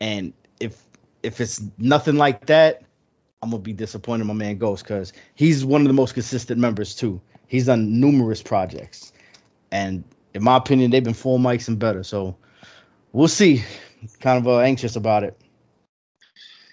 [0.00, 0.82] and if
[1.22, 2.82] if it's nothing like that,
[3.42, 6.60] I'm gonna be disappointed in my man Ghost because he's one of the most consistent
[6.60, 7.20] members too.
[7.48, 9.12] He's done numerous projects,
[9.72, 12.02] and in my opinion, they've been full mics and better.
[12.02, 12.36] So
[13.12, 13.64] we'll see.
[14.20, 15.40] Kind of uh, anxious about it.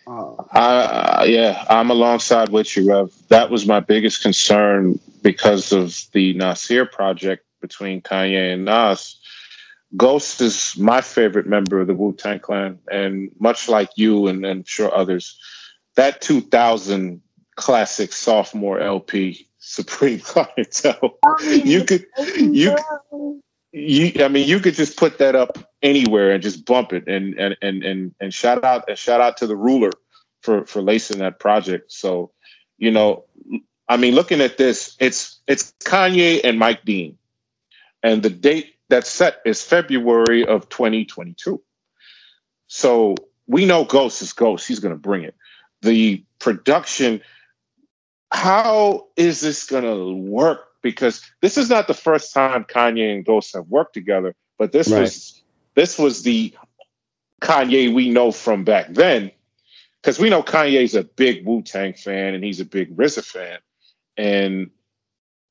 [0.06, 3.12] Uh, Uh, yeah, I'm alongside with you, Rev.
[3.30, 9.18] That was my biggest concern because of the Nasir project between Kanye and Nas.
[9.96, 14.46] Ghost is my favorite member of the Wu Tang Clan, and much like you and,
[14.46, 15.40] and sure others,
[15.96, 17.22] that 2000
[17.56, 22.06] classic sophomore LP, Supreme Clientele, you could
[22.38, 22.78] you
[23.72, 27.34] you I mean you could just put that up anywhere and just bump it and
[27.40, 29.90] and and and, and shout out and shout out to the ruler
[30.44, 31.92] for for lacing that project.
[31.92, 32.32] So,
[32.78, 33.26] you know,
[33.90, 37.18] I mean looking at this, it's it's Kanye and Mike Dean.
[38.04, 41.60] And the date that's set is February of 2022.
[42.68, 43.16] So
[43.48, 44.68] we know Ghost is Ghost.
[44.68, 45.34] He's gonna bring it.
[45.82, 47.22] The production,
[48.32, 50.68] how is this gonna work?
[50.82, 54.90] Because this is not the first time Kanye and Ghost have worked together, but this
[54.90, 55.02] Right.
[55.02, 56.54] was this was the
[57.42, 59.32] Kanye we know from back then.
[60.02, 63.60] Because we know Kanye's a big Wu Tang fan and he's a big RZA fan,
[64.18, 64.70] and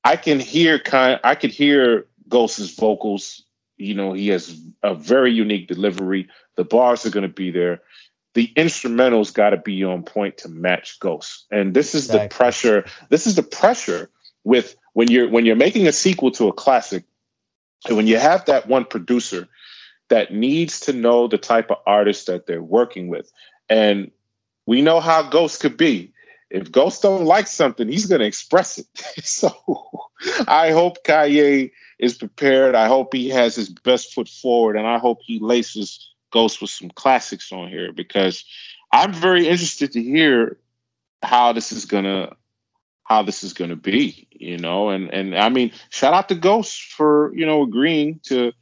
[0.04, 3.42] I can hear Kanye, I could hear Ghost's vocals.
[3.76, 6.28] You know, he has a very unique delivery.
[6.56, 7.82] The bars are going to be there.
[8.34, 11.46] The instrumentals got to be on point to match Ghost.
[11.50, 12.84] And this is the pressure.
[13.08, 14.10] This is the pressure
[14.42, 17.04] with when you're when you're making a sequel to a classic,
[17.86, 19.48] and when you have that one producer
[20.08, 23.30] that needs to know the type of artist that they're working with.
[23.68, 24.10] And
[24.66, 26.12] we know how Ghost could be.
[26.50, 28.86] If Ghost don't like something, he's going to express it.
[29.24, 29.50] so
[30.46, 32.74] I hope Kanye is prepared.
[32.74, 36.70] I hope he has his best foot forward, and I hope he laces Ghost with
[36.70, 38.44] some classics on here because
[38.92, 40.58] I'm very interested to hear
[41.22, 42.32] how this is going to
[43.04, 44.88] how this is going to be, you know.
[44.90, 48.52] And and I mean, shout out to Ghost for you know agreeing to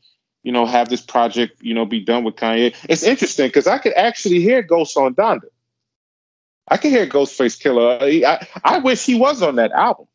[0.42, 2.74] you know have this project you know be done with Kanye.
[2.88, 5.48] It's interesting because I could actually hear Ghost on Donda.
[6.68, 8.24] I could hear Ghostface Killah.
[8.24, 10.06] I, I wish he was on that album.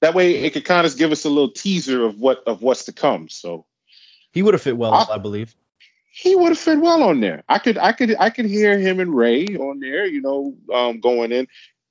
[0.00, 2.84] That way, it could kind of give us a little teaser of what of what's
[2.86, 3.28] to come.
[3.28, 3.66] So
[4.32, 5.54] He would have fit well, I- I believe.
[6.18, 7.44] He would have fit well on there.
[7.46, 10.06] I could, I could, I could hear him and Rae on there.
[10.06, 11.46] You know, um, going in.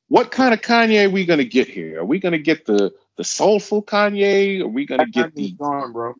[0.07, 1.99] What kind of Kanye are we gonna get here?
[1.99, 4.61] Are we gonna get the the soulful Kanye?
[4.61, 5.55] Are we gonna get Kanye's the?
[5.59, 6.15] gone, bro.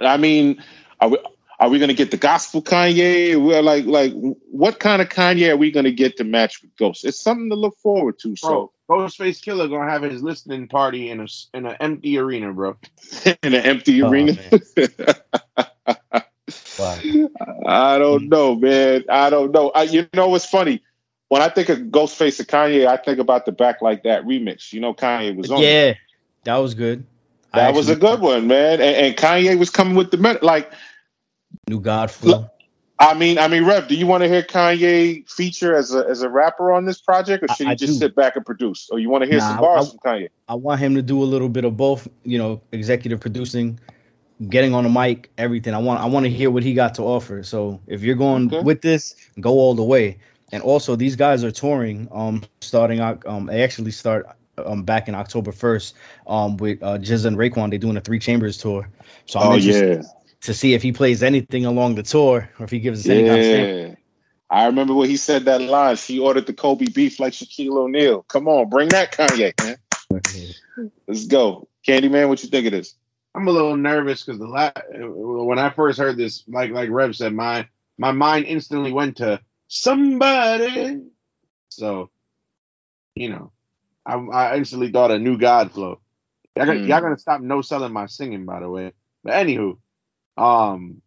[0.00, 0.62] I mean,
[1.00, 1.18] are we
[1.58, 3.42] are we gonna get the gospel Kanye?
[3.42, 4.12] We're like, like,
[4.50, 7.06] what kind of Kanye are we gonna get to match with Ghost?
[7.06, 8.36] It's something to look forward to.
[8.36, 12.18] So Bro, Ghostface Killah gonna have his listening party in a s- in an empty
[12.18, 12.76] arena, bro.
[13.42, 14.36] in an empty Oh, arena.
[16.78, 16.98] Wow.
[17.66, 19.04] I don't know, man.
[19.08, 19.70] I don't know.
[19.70, 20.82] I, you know what's funny?
[21.28, 24.72] When I think of Ghostface and Kanye, I think about the Back Like That remix.
[24.72, 25.62] You know, Kanye was on.
[25.62, 25.94] Yeah,
[26.44, 27.04] that was good.
[27.52, 28.80] I that was a good one, man.
[28.80, 30.72] And, and Kanye was coming with the men- like.
[31.68, 32.48] New God flow.
[32.98, 36.20] I mean, I mean, Rev, do you want to hear Kanye feature as a as
[36.22, 37.98] a rapper on this project, or should I- he just do.
[37.98, 40.28] sit back and produce, or you want to hear Nah, some bars I- from Kanye?
[40.48, 42.06] I want him to do a little bit of both.
[42.24, 43.80] You know, executive producing,
[44.48, 45.74] getting on the mic, everything.
[45.74, 47.42] I want I want to hear what he got to offer.
[47.42, 48.62] So if you're going Okay.
[48.62, 50.18] with this, go all the way.
[50.52, 52.08] And also, these guys are touring.
[52.12, 53.26] Um, starting out.
[53.26, 54.26] Um, they actually start.
[54.58, 55.94] Um, back in October 1st,
[56.26, 58.90] um, with uh, GZA and Raekwon, they're doing a Three Chambers tour.
[59.26, 60.02] So I'm Oh interested yeah,
[60.42, 63.22] to see if he plays anything along the tour or if he gives us any
[63.22, 63.94] yeah.
[64.50, 65.96] I remember when he said that line.
[65.96, 68.22] She ordered the Kobe beef like Shaquille O'Neal.
[68.24, 69.76] Come on, bring that Kanye, man.
[71.08, 72.28] Let's go, Candyman.
[72.28, 72.94] What you think of this?
[73.34, 77.16] I'm a little nervous because the la- when I first heard this, like like Rev
[77.16, 81.02] said, my my mind instantly went to somebody.
[81.70, 82.10] So,
[83.14, 83.52] you know,
[84.06, 86.00] I, I instantly thought a new God flow.
[86.56, 86.86] Y'all, Mm.
[86.86, 88.92] y'all gonna stop no selling my singing, by the way.
[89.24, 89.78] But anywho,
[90.36, 91.02] um,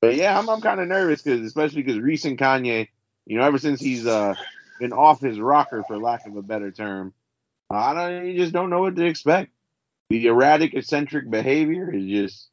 [0.00, 2.88] but yeah, I'm I'm kind of nervous because especially because recent Kanye,
[3.26, 4.36] you know, ever since he's uh
[4.80, 7.14] been off his rocker for lack of a better term,
[7.70, 9.52] I don't you just don't know what to expect
[10.10, 12.50] the erratic, eccentric behavior is just,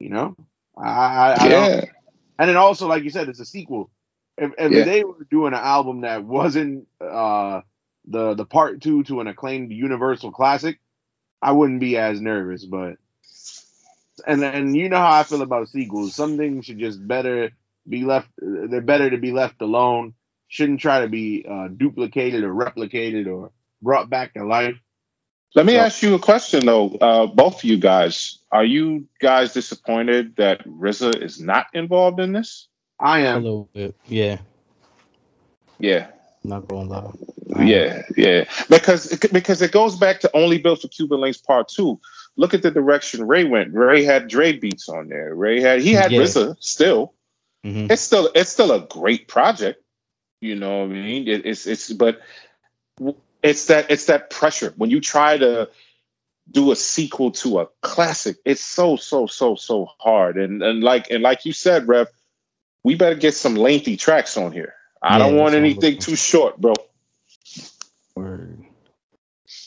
[0.00, 0.36] you know,
[0.78, 1.72] I, I, I don't,
[2.38, 3.90] and then also like you said, it's a sequel.
[4.38, 4.84] If, if Yeah.
[4.84, 7.62] they were doing an album that wasn't uh,
[8.06, 10.80] the the part two to an acclaimed Universal classic,
[11.42, 12.64] I wouldn't be as nervous.
[12.64, 12.96] But
[14.26, 16.14] and and you know how I feel about sequels.
[16.16, 17.50] Some things should just better
[17.88, 18.30] be left.
[18.38, 20.14] They're better to be left alone.
[20.48, 23.52] Shouldn't try to be uh, duplicated or replicated or
[23.82, 24.76] brought back to life.
[25.56, 26.90] Let me So- ask you a question though.
[27.00, 32.32] Uh, both of you guys, are you guys disappointed that RZA is not involved in
[32.32, 32.68] this?
[33.00, 33.38] I am.
[33.38, 34.38] A little bit, yeah.
[35.78, 36.06] Yeah,
[36.44, 37.10] Not going lie.
[37.64, 38.44] yeah, yeah.
[38.70, 42.00] Because because it goes back to only built for Cuban Linx Part Two.
[42.36, 43.72] Look at the direction Rae went.
[43.74, 45.34] Rae had Dre beats on there.
[45.34, 46.20] Rae had he had Yeah.
[46.20, 47.12] RZA still.
[47.64, 49.82] hmm It's still it's still a great project.
[50.40, 51.28] You know what I mean?
[51.28, 52.20] It, it's it's but
[53.46, 55.70] it's that it's that pressure when you try to
[56.50, 58.38] do a sequel to a classic.
[58.44, 60.38] It's so so so so hard.
[60.38, 62.08] And and like and like you said, Rev,
[62.84, 64.74] we better get some lengthy tracks on here.
[65.02, 66.74] I Yeah, don't want that's what I'm anything too short, bro.
[68.16, 68.64] Word.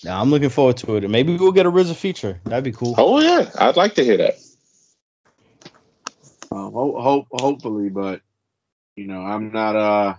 [0.03, 1.03] Now I'm looking forward to it.
[1.05, 2.41] And maybe we'll get a RZA feature.
[2.45, 2.99] That'd be cool.
[2.99, 4.35] Oh yeah, I'd like to hear that.
[6.51, 8.21] Um, ho- hope hopefully, but
[8.95, 9.75] you know, I'm not.
[9.77, 10.15] Uh,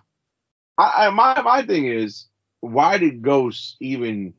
[0.78, 2.26] I, I my my thing is,
[2.60, 4.34] why did Ghost even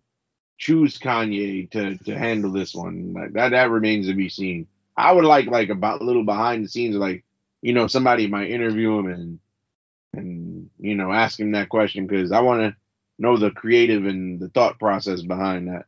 [0.57, 3.13] choose Kanye to to handle this one?
[3.13, 4.67] Like that that remains to be seen.
[4.97, 7.23] I would like like about a little behind the scenes, like
[7.61, 9.39] you know, somebody might interview him and
[10.13, 12.75] and you know ask him that question because I want to
[13.19, 15.85] know the creative and the thought process behind that.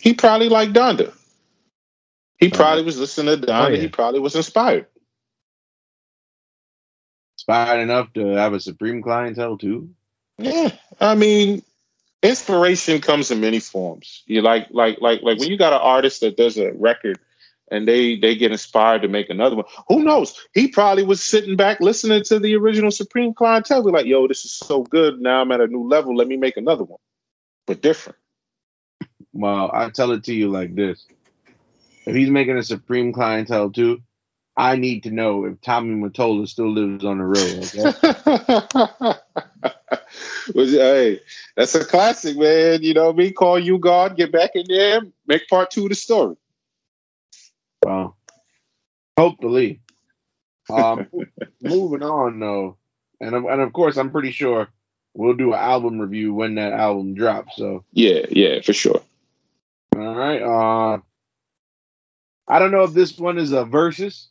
[0.00, 1.14] He probably liked Donda.
[2.38, 3.66] He Oh, probably was listening to Donda.
[3.66, 3.80] Oh, yeah.
[3.80, 4.86] He probably was inspired.
[7.36, 9.90] Inspired enough to have a supreme clientele too.
[10.38, 10.70] Yeah,
[11.00, 11.62] I mean,
[12.22, 14.22] inspiration comes in many forms.
[14.26, 17.18] You like, like, like, like when you got an artist that does a record,
[17.70, 19.64] and they they get inspired to make another one.
[19.88, 20.38] Who knows?
[20.52, 23.82] He probably was sitting back listening to the original Supreme Clientele.
[23.82, 25.20] Be like, yo, this is so good.
[25.20, 26.14] Now I'm at a new level.
[26.14, 27.00] Let me make another one,
[27.66, 28.18] but different.
[29.32, 31.04] Well, I tell it to you like this:
[32.06, 34.02] if he's making a supreme clientele too,
[34.56, 37.70] I need to know if Tommy Mottola still lives on the road.
[37.74, 39.18] Okay,
[40.54, 41.20] Was- hey,
[41.56, 42.82] that's a classic, man.
[42.82, 43.30] You know me.
[43.30, 44.16] Call you God.
[44.16, 45.00] Get back in there.
[45.26, 46.36] Make part two of the story.
[47.84, 48.16] well,
[49.18, 49.80] hopefully.
[50.70, 51.06] Um,
[51.62, 52.76] moving on though,
[53.20, 54.68] and and of course, I'm pretty sure
[55.14, 57.56] we'll do an album review when that album drops.
[57.56, 59.00] So Yeah, yeah, for sure.
[59.94, 60.40] all right.
[60.42, 60.98] Uh,
[62.48, 64.28] I don't know if this one is a versus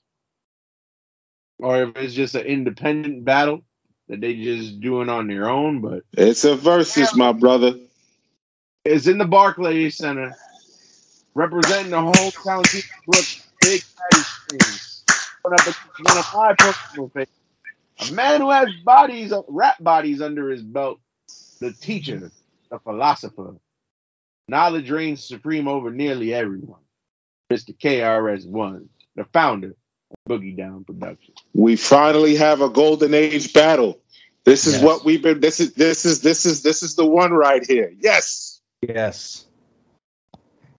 [1.59, 3.61] or if it's just an independent battle
[4.09, 7.75] that they just doing on their own, but It's a versus, my brother.
[8.85, 10.35] it's in the Barclays Center,
[11.35, 15.03] representing the hometown team of Brooklyn, Big Daddy Springs.
[15.43, 17.31] Going up against one of my personal favorites,
[18.09, 20.99] a man who has bodies, rap bodies under his belt,
[21.59, 22.31] the teacher,
[22.71, 23.55] the philosopher.
[24.49, 26.81] Knowledge reigns supreme over nearly everyone.
[27.51, 27.77] Mr.
[27.77, 29.75] KRS-One, the founder of
[30.29, 31.33] Boogie Down production.
[31.53, 33.99] We finally have a golden age battle.
[34.45, 34.83] This is Yes.
[34.83, 37.91] what we've been this is this is this is this is the one right here.
[37.99, 38.61] Yes.
[38.81, 39.45] Yes.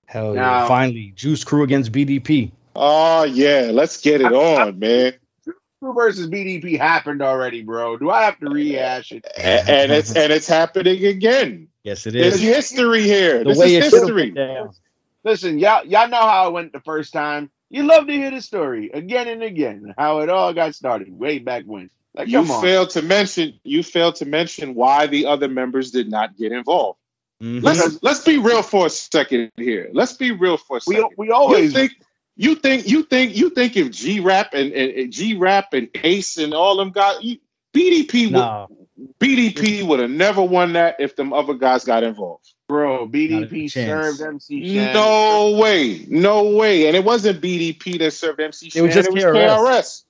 [0.06, 0.66] Hell yeah.
[0.68, 2.52] Finally, Juice Crew against BDP.
[2.76, 5.14] Oh yeah, let's get it on, man.
[5.44, 7.96] Juice Crew versus BDP happened already, bro.
[7.96, 9.24] Do I have to rehash it?
[9.36, 11.68] A- And it's and it's happening again.
[11.82, 12.40] Yes, it is.
[12.40, 13.38] There's history here.
[13.38, 14.32] The This way is it should have history.
[14.32, 14.76] went.
[15.22, 17.50] Listen, y'all, y'all know how it went the first time.
[17.74, 21.40] You love to hear the story again and again, how it all got started way
[21.40, 21.90] back when.
[22.14, 22.62] Like, You come on.
[22.62, 27.00] failed to mention you failed to mention why the other members did not get involved.
[27.42, 27.64] Mhm.
[27.64, 29.90] Let's let's be real for a second here.
[29.92, 31.08] Let's be real for a second.
[31.18, 31.92] we you always think
[32.36, 36.36] you think you think you think if G Rap and, and G Rap and Ace
[36.38, 37.38] and all them guys, you,
[37.74, 42.53] BDP would BDP would have never won that if them other guys got involved.
[42.68, 44.94] Bro, BDP served MC Shan.
[44.94, 46.86] No way, no way.
[46.86, 49.58] And it wasn't BDP that served MC It was Shan, just it was KRS.
[49.58, 50.04] KRS.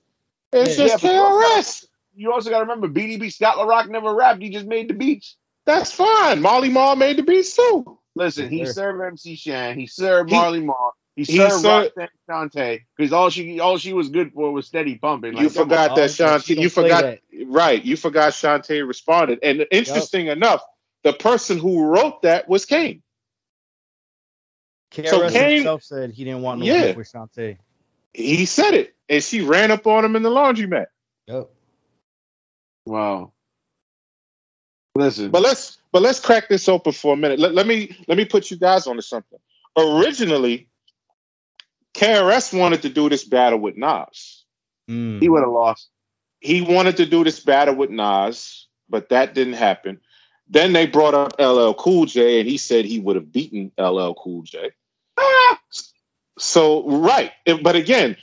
[0.53, 0.87] It's Yeah.
[0.87, 1.87] just Yeah, KRS.
[2.14, 4.40] You also got to remember, BDP Scott LaRock never rapped.
[4.40, 5.37] He just made the beats.
[5.67, 6.40] That's fine.
[6.43, 7.99] Marley Marl made the beats too.
[8.14, 9.77] Listen, he served MC Shan.
[9.77, 10.95] He served He- Marley Marl.
[11.17, 14.67] He he served served- Roxanne Shante because all she all she was good for was
[14.67, 15.33] steady pumping.
[15.37, 15.97] you Like, come forgot on.
[15.97, 16.57] that Shante.
[16.61, 17.21] You forgot that.
[17.47, 17.85] right.
[17.85, 19.38] You forgot Shante responded.
[19.43, 20.62] And interesting enough,
[21.05, 23.03] the person who wrote that was Kane.
[24.90, 26.87] KRS So Kane- himself said he didn't want no Yeah.
[26.88, 27.59] beef with Shante.
[28.12, 30.87] He said it, and she ran up on him in the laundromat.
[31.27, 31.51] Yep.
[32.87, 33.33] Wow.
[34.97, 37.38] Listen, But let's but let's crack this open for a minute.
[37.40, 39.38] Let, let me let me put you guys onto something.
[39.77, 40.69] Originally,
[41.95, 44.45] KRS wanted to do this battle with Nas.
[44.88, 45.21] Mm.
[45.21, 45.88] he would have lost.
[46.40, 50.01] He wanted to do this battle with Nas, but that didn't happen.
[50.55, 54.12] Then they brought up LL Cool J, and he said he would have beaten LL
[54.14, 54.71] Cool J.
[55.19, 55.61] Ah!
[56.38, 58.17] So right, but again,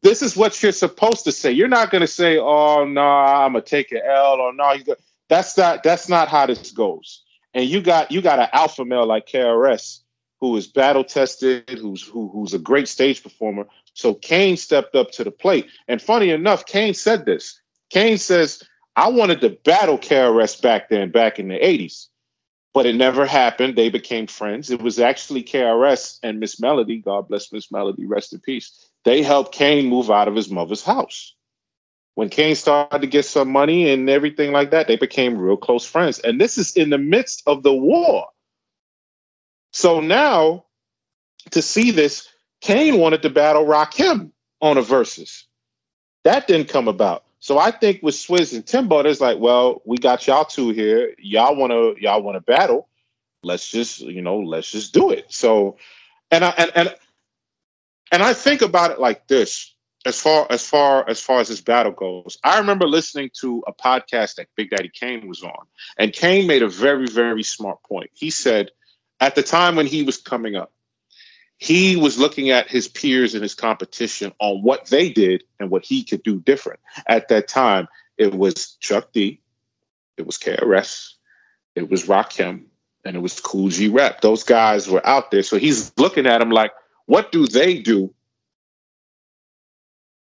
[0.00, 1.50] this is what you're supposed to say.
[1.50, 4.94] You're not going to say, "Oh no, I'm gonna take an L," or "No, go."
[5.28, 7.24] That's not that's not how this goes.
[7.52, 10.00] And you got you got an alpha male like KRS
[10.40, 13.66] who is battle tested, who's who, who's a great stage performer.
[13.94, 15.66] So Kane stepped up to the plate.
[15.88, 17.60] And funny enough, Kane said this.
[17.90, 18.62] Kane says,
[18.96, 22.08] "I wanted to battle KRS back then, back in the '80s."
[22.74, 23.76] but it never happened.
[23.76, 24.70] They became friends.
[24.70, 28.90] It was actually KRS and Miss Melodie, God bless Miss Melodie, rest in peace.
[29.04, 31.34] They helped Kane move out of his mother's house.
[32.16, 35.86] When Kane started to get some money and everything like that, they became real close
[35.86, 36.18] friends.
[36.18, 38.26] And this is in the midst of the war.
[39.72, 40.64] So now,
[41.52, 42.28] to see this,
[42.60, 45.46] Kane wanted to battle Rakim on a versus.
[46.24, 47.24] That didn't come about.
[47.44, 51.14] So I think with Swizz and Timbo, there's like, well, we got y'all two here.
[51.18, 52.88] Y'all wanna y'all wanna battle.
[53.42, 55.26] Let's just, you know, let's just do it.
[55.28, 55.76] So
[56.30, 56.94] and I and and
[58.10, 59.74] and I think about it like this
[60.06, 62.38] as far as far as far as this battle goes.
[62.42, 65.66] I remember listening to a podcast that Big Daddy Kane was on,
[65.98, 68.08] and Kane made a very, very smart point.
[68.14, 68.70] He said
[69.20, 70.72] at the time when he was coming up,
[71.64, 75.82] he was looking at his peers and his competition on what they did and what
[75.82, 76.80] he could do different.
[77.06, 79.40] At that time, it was Chuck D,
[80.18, 81.14] it was KRS,
[81.74, 82.64] it was Rakim,
[83.02, 84.20] and it was Kool G Rap.
[84.20, 85.42] Those guys were out there.
[85.42, 86.72] So he's looking at them like,
[87.06, 88.12] what do they do?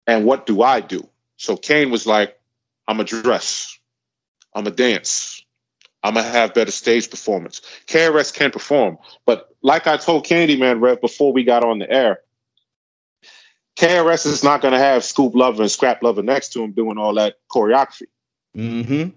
[0.05, 1.07] And what do I do?
[1.37, 2.37] So Kane was like,
[2.85, 3.79] I'm a dress,
[4.53, 5.45] I'm a dance,
[6.03, 7.61] I'm gonna have better stage performance.
[7.87, 12.21] KRS can perform, but like I told Candyman Rev before we got on the air,
[13.77, 17.13] KRS is not gonna have Scoob Lover and Scrap Lover next to him doing all
[17.15, 18.07] that choreography.
[18.55, 19.09] Mm-hmm.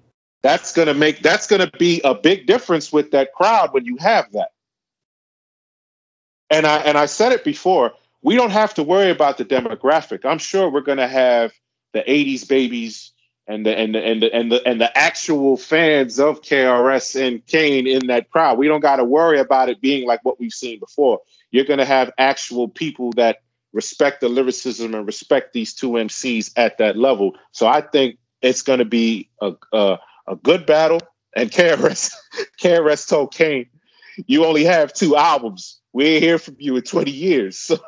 [0.43, 4.33] That's gonna make that's gonna be a big difference with that crowd when you have
[4.33, 4.51] that.
[6.51, 10.25] And I and I said it before, we don't have to worry about the demographic.
[10.25, 11.53] I'm sure we're gonna have
[11.93, 13.12] the 80s babies
[13.53, 17.47] and the and the and the and the, and the actual fans of KRS and
[17.47, 18.59] Kane in that crowd.
[18.59, 21.21] We don't got to worry about it being like what we've seen before.
[21.51, 23.39] You're going to have actual people that
[23.73, 27.33] respect the lyricism and respect these two MCs at that level.
[27.53, 29.99] So I think it's going to be a, a
[30.29, 31.01] a good battle.
[31.37, 32.13] And KRS,
[32.63, 33.67] KRS told Kane,
[34.27, 35.81] "You only have two albums.
[35.93, 37.79] We ain't hear from you in 20 years." So,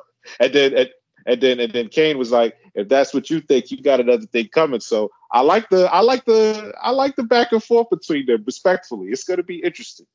[0.40, 0.90] and then and,
[1.26, 4.26] and then and then Kane was like, "If that's what you think, you got another
[4.26, 7.88] thing coming." So I like the I like the I like the back and forth
[7.90, 8.42] between them.
[8.46, 10.06] Respectfully, it's going to be interesting.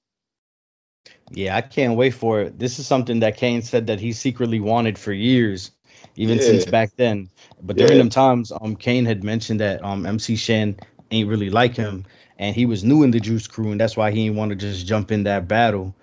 [1.32, 2.60] Yeah, I can't wait for it.
[2.60, 5.72] This is something that Kane said that he secretly wanted for years,
[6.16, 6.42] even Yeah.
[6.42, 7.30] since back then.
[7.62, 8.00] But during Yeah.
[8.00, 10.76] them times, um, Kane had mentioned that um MC Shan
[11.12, 12.06] ain't really like him,
[12.38, 14.56] and he was new in the Juice Crew, and that's why he didn't want to
[14.56, 15.96] just jump in that battle.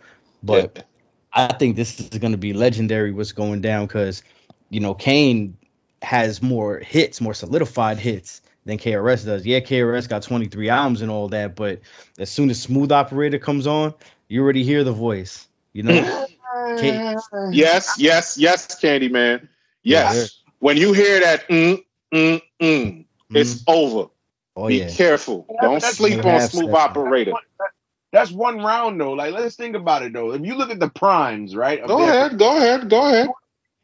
[0.42, 0.76] But
[1.32, 3.12] I think this is going to be legendary.
[3.12, 3.86] What's going down?
[3.86, 4.22] Because
[4.70, 5.56] you know Kane
[6.02, 9.46] has more hits, more solidified hits than KRS does.
[9.46, 11.80] Yeah, KRS got 23 albums and all that, but
[12.18, 13.94] as soon as Smooth Operator comes on,
[14.28, 15.46] you already hear the voice.
[15.72, 16.26] You know,
[16.78, 17.16] Kane-
[17.52, 19.48] yes, yes, yes, Candyman.
[19.82, 20.14] Yes.
[20.44, 20.50] Yeah.
[20.58, 24.10] when you hear that, mm, mm, mm, it's over.
[24.56, 25.46] oh Be yeah, careful.
[25.50, 26.76] Yeah, Don't that's- sleep on Smooth to.
[26.76, 27.32] Operator.
[28.12, 29.12] That's one round though.
[29.12, 30.32] Like let's think about it though.
[30.32, 31.86] If you look at the primes, right?
[31.86, 33.28] Go their- ahead, go ahead, go ahead.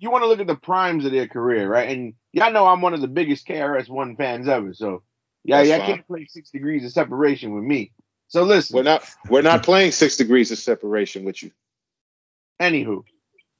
[0.03, 1.89] You want to look at the primes of their career, right?
[1.89, 4.75] And y'all know I'm one of the biggest KRS One fans ever.
[4.75, 5.05] So
[5.45, 5.81] yeah, I fine.
[5.81, 7.93] can't play six degrees of separation with me.
[8.27, 11.53] So listen, We're not we're not playing six degrees of separation with you.
[12.61, 13.05] anywho,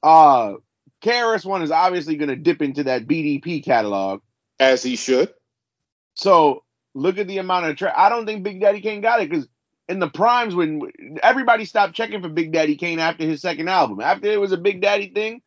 [0.03, 0.55] uh,
[1.01, 4.21] KRS One is obviously going to dip into that BDP catalog.
[4.59, 5.33] As he should.
[6.15, 6.63] So
[6.93, 7.93] look at the amount of track.
[7.95, 9.47] I don't think Big Daddy Kane got it because
[9.87, 10.81] in the primes when
[11.21, 14.57] everybody stopped checking for Big Daddy Kane after his second album, after it was a
[14.57, 15.41] Big Daddy thing,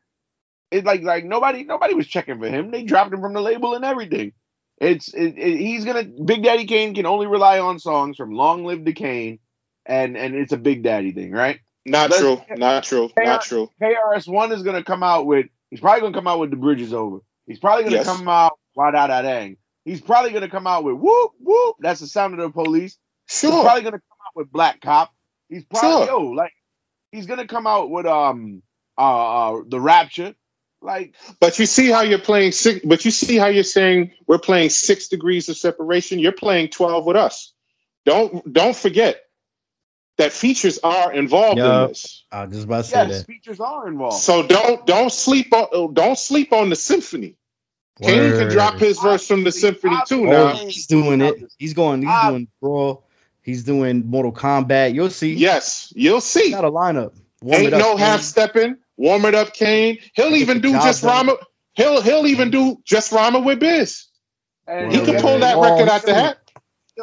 [0.71, 2.71] it's like like nobody nobody was checking for him.
[2.71, 4.33] They dropped him from the label and everything.
[4.79, 8.65] It's it, it- he's gonna Big Daddy Kane can only rely on songs from Long
[8.65, 9.39] Live the Kane,
[9.87, 11.61] and and it's a Big Daddy thing, right?
[11.85, 12.43] Not Let's- true.
[12.57, 13.11] Not true.
[13.17, 13.71] Not true.
[13.81, 15.47] KRS One is gonna come out with.
[15.71, 17.19] He's probably gonna come out with the bridges over.
[17.47, 18.07] He's probably gonna Yes.
[18.07, 19.57] come out wah da da dang.
[19.85, 21.77] He's probably gonna come out with whoop whoop.
[21.81, 22.99] That's the sound of the police.
[23.29, 23.51] Sure.
[23.53, 25.13] He's probably gonna come out with Black Cop.
[25.49, 26.21] He's probably Sure.
[26.21, 26.53] yo like
[27.13, 28.63] he's gonna come out with um
[28.99, 30.35] uh, uh the Rapture.
[30.83, 34.39] Like But you see how you're playing six but you see how you're saying we're
[34.39, 36.19] playing six degrees of separation.
[36.19, 37.53] You're playing 12 with us.
[38.05, 39.21] Don't don't forget
[40.19, 41.83] that features are involved Yup.
[41.83, 42.25] in this.
[42.33, 43.27] I was just about to say yes, that.
[43.27, 44.17] features are involved.
[44.17, 47.37] So don't don't sleep on don't sleep on the symphony.
[48.03, 50.55] Kane can drop his verse from the symphony too Oh, now.
[50.57, 51.43] he's doing it.
[51.59, 52.03] He's going.
[52.03, 52.31] He's Ah.
[52.31, 53.05] doing Brawl.
[53.43, 54.93] He's doing Mortal Combat.
[54.93, 55.35] You'll see.
[55.35, 56.51] Yes, you'll see.
[56.51, 57.15] Got a lineup.
[57.43, 58.77] Warm Ain't up, no half stepping.
[58.97, 59.99] Warm it up, Kane.
[60.15, 61.27] He'll even do just done.
[61.27, 61.37] Rama.
[61.75, 64.05] He'll he'll even do just Rama with Biz.
[64.67, 66.39] And He can pull that record out the hat.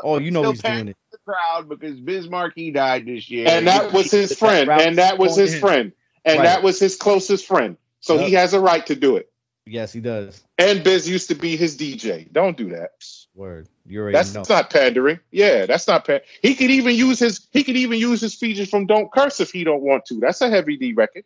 [0.03, 0.75] Oh, you know Still he's packed.
[0.75, 0.97] doing it.
[1.11, 3.45] the crowd because Biz Markie he died this year.
[3.47, 4.69] And that was his friend.
[4.71, 5.91] And that was his his- friend.
[6.25, 6.45] And Right.
[6.45, 7.77] that was his closest friend.
[7.99, 9.29] So he has a right to do it.
[9.65, 10.43] Yes, he does.
[10.57, 12.27] And Biz used to be his DJ.
[12.31, 12.89] Don't do that.
[13.35, 13.67] Word.
[13.85, 14.43] You already That's know.
[14.49, 15.19] not pandering.
[15.31, 16.21] Yeah, that's not pan.
[16.41, 19.51] He could even use his he could even use his features from Don't Curse if
[19.51, 20.19] he don't want to.
[20.19, 21.23] That's a heavy D record.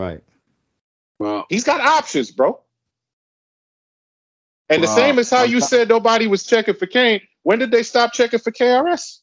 [0.00, 0.20] Right.
[1.18, 2.60] well, He's got options, bro.
[4.68, 7.20] And the same as how you I'm- said nobody was checking for Kane.
[7.42, 9.18] When did they stop checking for KRS?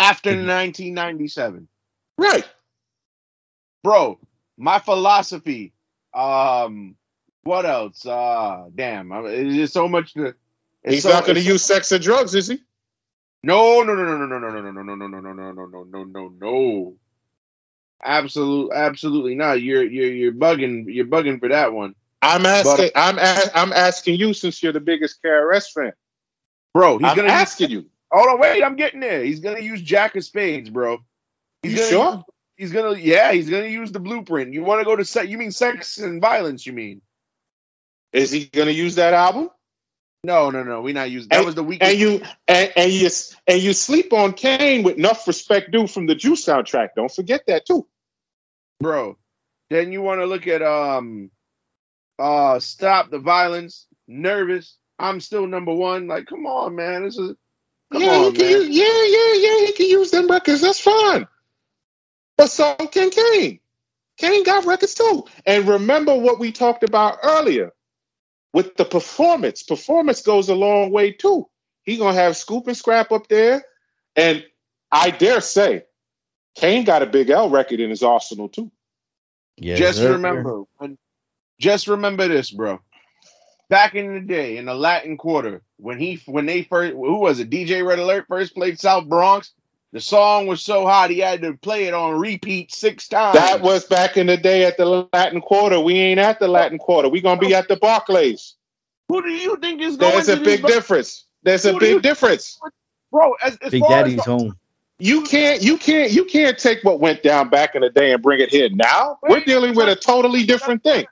[0.00, 0.46] after Mhm.
[0.46, 1.66] 1997.
[2.18, 2.44] Right.
[3.84, 4.18] bro
[4.56, 5.72] my philosophy
[6.12, 6.96] um
[7.44, 10.34] what else uh damn I- it's just so much to
[10.82, 12.60] it's He's so- not going to use sex or drugs, is he?
[13.44, 15.66] no no no no no no no no no no no no no no no
[15.66, 16.96] no no no no
[18.02, 22.90] absolute absolutely not you're you're you're bugging you're bugging for that one I'm asking.
[22.96, 25.92] I'm a- I'm asking you since you're the biggest KRS fan.
[26.74, 27.86] bro he's I'm gonna asking you.
[28.12, 30.98] hold on wait i'm getting there he's gonna use jack of spades bro
[31.62, 32.24] he's You gonna sure?
[32.56, 35.38] he's gonna yeah he's gonna use the blueprint you want to go to se- you
[35.38, 37.00] mean sex and violence you mean
[38.12, 39.50] Is he going to use that album?
[40.24, 42.92] No no no we not using that And- was the weekend And you and, and
[42.92, 43.08] you
[43.46, 46.90] and you sleep on Kane with enough respect due from the Juice soundtrack.
[46.96, 47.86] Don't forget that too.
[48.80, 49.16] bro.
[49.70, 51.30] Then you want to look at um
[52.18, 54.76] uh stop the violence, nervous.
[54.98, 56.08] I'm still number one.
[56.08, 57.04] Like, come on, man.
[57.04, 57.36] This is
[57.92, 59.66] yeah, on, he can use, yeah, yeah, yeah.
[59.66, 60.60] He can use them records.
[60.60, 61.26] That's fine.
[62.36, 63.60] But so can Kane.
[64.16, 65.24] Kane got records too.
[65.46, 67.72] And remember what we talked about earlier
[68.52, 69.62] with the performance.
[69.62, 71.48] Performance goes a long way too.
[71.84, 73.62] He gonna have Scoob and Scrap up there,
[74.16, 74.44] and
[74.90, 75.84] I dare say,
[76.54, 78.70] Kane got a Big L record in his arsenal too.
[79.56, 79.76] Yeah.
[79.76, 80.12] just sir.
[80.12, 80.98] remember when
[81.58, 82.80] just remember this, bro.
[83.68, 87.40] Back in the day, in the Latin Quarter, when he when they first who was
[87.40, 87.50] it?
[87.50, 89.52] DJ Red Alert first played South Bronx.
[89.92, 93.38] The song was so hot he had to play it on repeat six times.
[93.38, 95.80] That was back in the day at the Latin Quarter.
[95.80, 97.08] We ain't at the Latin Quarter.
[97.08, 98.54] We gonna be at the Barclays.
[99.08, 101.24] who do you think is going There's to a big bar- difference.
[101.42, 102.60] There's a Who do you- big difference.
[103.10, 103.32] bro?
[103.42, 104.58] As, as Big far Daddy's as, home.
[104.98, 108.22] You can't, you can't, you can't take what went down back in the day and
[108.22, 109.18] bring it here now.
[109.22, 111.06] We're dealing with a totally different thing.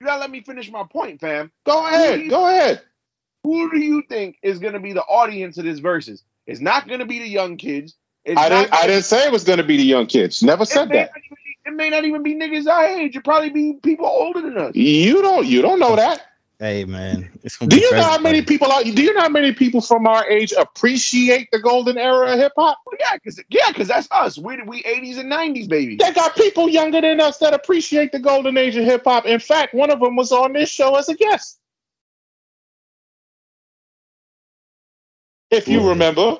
[0.00, 1.50] You gotta let me finish my point, fam.
[1.64, 2.82] Go ahead, go ahead.
[3.44, 6.22] Who do you think is gonna be the audience of this verses?
[6.46, 7.94] It's not gonna be the young kids.
[8.24, 10.42] It's I didn't, I didn't say it was going to be the young kids.
[10.42, 11.10] Never said may that.
[11.10, 13.16] even be- It may not even be niggas our age.
[13.16, 14.74] It probably be people older than us.
[14.74, 16.22] You don't, you don't know that.
[16.60, 18.82] Hey man, it's Do you for know how many people are?
[18.84, 22.52] Do you know how many people from our age appreciate the golden era of hip
[22.56, 22.78] hop?
[22.86, 24.38] Well, yeah, cause yeah, cause that's us.
[24.38, 25.96] We we 80s and 90s baby.
[25.96, 29.26] They got people younger than us that appreciate the golden age of hip hop.
[29.26, 31.58] In fact, one of them was on this show as a guest.
[35.54, 35.90] If you Who?
[35.90, 36.38] remember,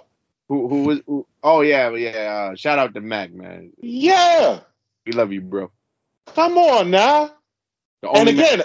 [0.48, 1.00] Who who was?
[1.06, 2.50] Who, oh yeah, yeah.
[2.52, 3.72] Uh, shout out to Mac, man.
[3.80, 4.60] yeah.
[5.06, 5.70] We love you, bro.
[6.34, 7.32] Come on now.
[8.02, 8.62] And man- again,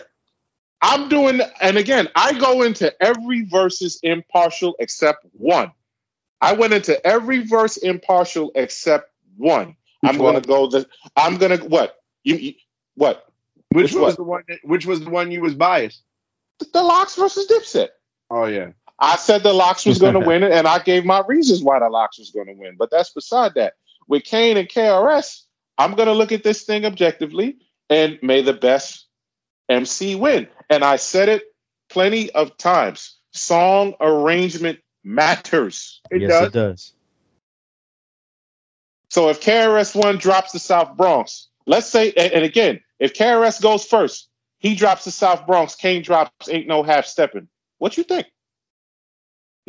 [0.82, 5.72] I'm doing, and again, I go into every versus impartial except one.
[6.41, 9.76] I went into every verse impartial except one.
[10.02, 10.88] Which I'm gonna go the.
[11.16, 11.97] I'm gonna what?
[12.24, 12.54] You, you
[12.95, 13.26] what?
[13.72, 14.16] which which was one?
[14.16, 14.43] the one?
[14.47, 16.02] That, which was the one you was biased?
[16.60, 17.89] The LOX versus Dipset.
[18.30, 18.72] Oh yeah.
[19.00, 21.80] I said the LOX was going to win it, and I gave my reasons why
[21.80, 22.76] the LOX was going to win.
[22.78, 23.74] But that's beside that.
[24.08, 25.43] With Kane and KRS,
[25.78, 27.58] I'm going to look at this thing objectively,
[27.89, 29.08] and may the best
[29.70, 30.47] MC win.
[30.70, 31.43] And I said it
[31.89, 33.18] plenty of times.
[33.32, 36.02] Song arrangement matters.
[36.12, 36.47] It yes, does.
[36.47, 36.93] it does.
[39.10, 43.62] So if KRS One drops the South Bronx, let's say, and, and again, if KRS
[43.62, 44.30] goes first,
[44.60, 47.47] he drops the South Bronx, Kane drops Ain't No Half Stepping.
[47.78, 48.28] What you think?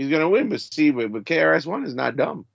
[0.01, 2.47] He's gonna win, but see, but, but KRS One is not dumb.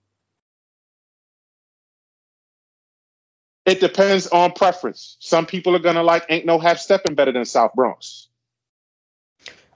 [3.64, 5.16] It depends on preference.
[5.20, 8.26] Some people are gonna like Ain't No Half Stepping better than South Bronx.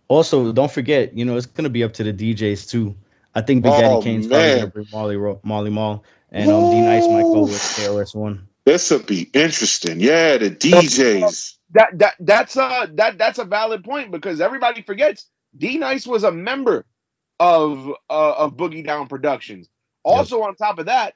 [0.08, 2.96] Also, don't forget, you know, it's gonna be up to the DJs too.
[3.36, 6.02] I think Big Oh, Daddy Kane's probably gonna bring Molly Ro- Marley Marl,
[6.32, 8.48] and um, D Nice might go with KRS One.
[8.64, 10.00] This will be interesting.
[10.00, 11.54] Yeah, the DJs.
[11.74, 16.24] That that that's a that that's a valid point because everybody forgets D Nice was
[16.24, 16.84] a member
[17.40, 19.68] of uh, of Boogie Down Productions.
[20.04, 21.14] Also, on top of that,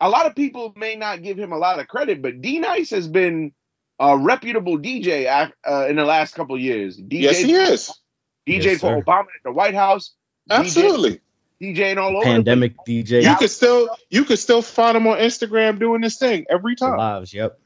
[0.00, 2.90] a lot of people may not give him a lot of credit, but D Nice
[2.90, 3.52] has been
[3.98, 5.26] a reputable DJ
[5.66, 6.98] uh, in the last couple of years.
[6.98, 7.98] DJ Yes, he is.
[8.46, 9.02] DJ Yes, for sir.
[9.02, 10.12] Obama at the White House,
[10.50, 11.20] Absolutely.
[11.60, 15.18] DJ, DJing all over Pandemic DJ You could still you could still find him on
[15.18, 16.96] Instagram doing this thing every time.
[16.96, 17.34] lives.
[17.34, 17.58] Yep.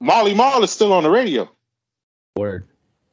[0.00, 1.48] Marley Marl is still on the radio.
[2.36, 2.68] Word.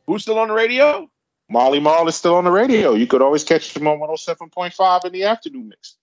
[0.08, 1.10] Who's still on the radio?
[1.54, 2.94] Marley Marl is still on the radio.
[2.96, 5.96] You could always catch him on 107.5 in the afternoon mix.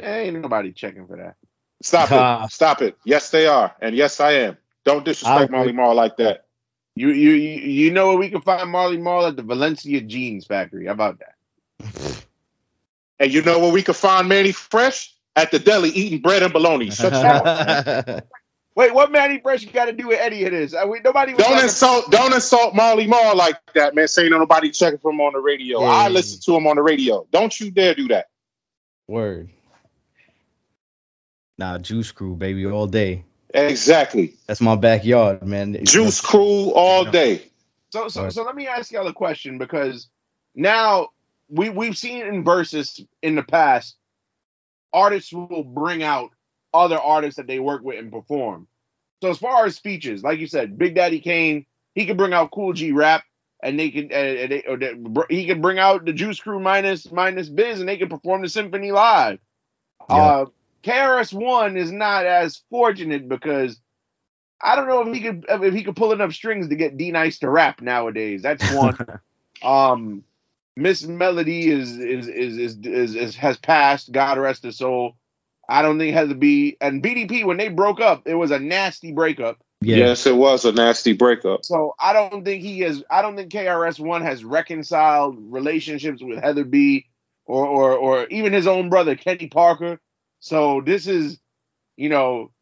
[0.00, 1.36] Ain't nobody checking for that.
[1.82, 2.50] Stop it.
[2.50, 2.96] Stop it.
[3.04, 3.74] Yes, they are.
[3.82, 4.56] And yes, I am.
[4.84, 6.46] Don't disrespect Marley Marl like that.
[6.96, 10.46] You you you you know where we can find Marley Marl at the Valencia Jeans
[10.46, 10.86] Factory.
[10.86, 12.24] How about that?
[13.20, 15.14] And you know where we can find Mannie Fresh?
[15.36, 16.90] At the deli eating bread and bologna.
[16.90, 18.22] Shut your mouth.
[18.76, 20.74] Wait, what Mannie Fresh got to do with any of this?
[20.74, 24.08] Uh, we, nobody was Don't talking- insult, don't insult Marley Marl like that, man.
[24.08, 25.80] Saying nobody checking for him on the radio.
[25.80, 25.86] Yeah.
[25.86, 27.24] I listen to him on the radio.
[27.30, 28.26] Don't you dare do that.
[29.06, 29.50] Word.
[31.56, 33.24] Nah, Juice Crew, baby, all day.
[33.52, 34.34] Exactly.
[34.48, 35.84] That's my backyard, man.
[35.84, 37.42] Juice Crew all day.
[37.92, 38.32] So so Right.
[38.32, 40.08] so let me ask y'all a question because
[40.56, 41.10] now
[41.48, 43.94] we we've seen in verses in the past,
[44.92, 46.30] artists will bring out
[46.74, 48.66] other artists that they work with and perform.
[49.22, 51.64] So as far as features, like you said, Big Daddy Kane,
[51.94, 53.24] he could bring out Kool G Rap,
[53.62, 54.94] and they could uh, uh, they, or they,
[55.30, 58.48] he could bring out the Juice Crew minus minus Biz, and they could perform the
[58.48, 59.38] symphony live.
[60.10, 60.16] Yeah.
[60.16, 60.46] Uh,
[60.82, 63.80] KRS One is not as fortunate because
[64.60, 67.10] I don't know if he could if he could pull enough strings to get D
[67.10, 68.42] Nice to rap nowadays.
[68.42, 68.98] That's one.
[69.62, 70.24] um,
[70.76, 74.12] Miss Melodie is is is, is is is has passed.
[74.12, 75.16] God rest his soul.
[75.68, 76.76] I don't think it has to be.
[76.80, 79.58] And BDP when they broke up, it was a nasty breakup.
[79.80, 79.96] yeah.
[79.96, 81.64] Yes, it was a nasty breakup.
[81.64, 83.02] So I don't think he has.
[83.10, 87.06] I don't think KRS One has reconciled relationships with Heather B.
[87.46, 90.00] Or, or or even his own brother Kenny Parker.
[90.40, 91.38] So this is,
[91.94, 92.52] you know,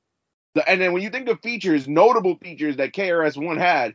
[0.56, 3.94] the and then when you think of features, notable features that KRS One had,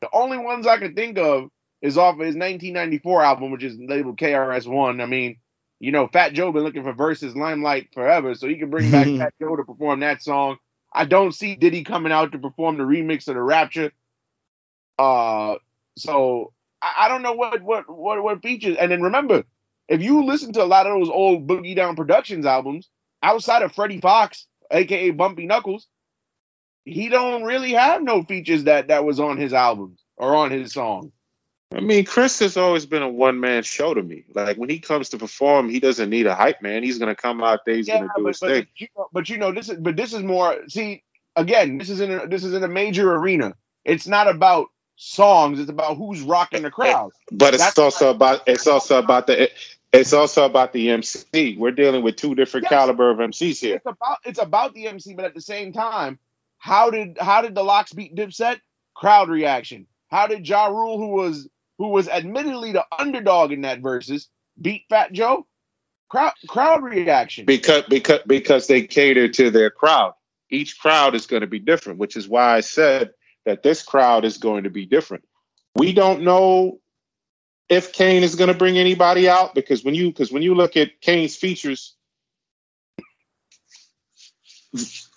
[0.00, 1.50] the only ones I can think of
[1.80, 5.00] is off of his 1994 album, which is labeled KRS One.
[5.00, 5.36] I mean,
[5.84, 9.06] you know, Fat Joe been looking for verses Limelight forever, so he can bring back
[9.18, 10.56] Fat Joe to perform that song.
[10.90, 13.92] I don't see Diddy coming out to perform the remix of the Rapture.
[14.98, 15.56] Uh,
[15.98, 18.78] so I, I don't know what what what what features.
[18.80, 19.44] And then remember,
[19.86, 22.88] if you listen to a lot of those old Boogie Down Productions albums,
[23.22, 25.86] outside of Freddie Foxxx, aka Bumpy Knuckles,
[26.86, 30.72] he don't really have no features that that was on his albums or on his
[30.72, 31.12] song.
[31.74, 34.24] I mean, Chris has always been a one man show to me.
[34.32, 36.82] Like when he comes to perform, he doesn't need a hype man.
[36.82, 37.74] He's gonna come out there.
[37.74, 38.66] He's Yeah, gonna do but, his but, thing.
[38.76, 41.02] you know, but you know this is but this is more see
[41.36, 43.54] again this is in a, this is in a major arena.
[43.84, 45.58] It's not about songs.
[45.58, 47.10] It's about who's rocking the crowd.
[47.32, 49.50] But it's That's also about it's also about the
[49.92, 51.56] it's also about the MC.
[51.58, 52.70] We're dealing with two different Yes.
[52.70, 53.76] caliber of MCs here.
[53.76, 56.18] It's about it's about the MC, but at the same time,
[56.58, 58.60] how did how did the LOX beat Dipset?
[58.94, 59.86] Crowd reaction.
[60.08, 61.48] How did Ja Rule, who was
[61.78, 64.28] who was admittedly the underdog in that versus,
[64.60, 65.46] beat Fat Joe?
[66.08, 67.46] Crowd crowd reaction.
[67.46, 70.14] because because because they cater to their crowd.
[70.50, 73.14] Each crowd is going to be different, which is why I said
[73.44, 75.24] that this crowd is going to be different.
[75.74, 76.78] We don't know
[77.68, 80.76] if Kane is going to bring anybody out because when you because when you look
[80.76, 81.96] at Kane's features,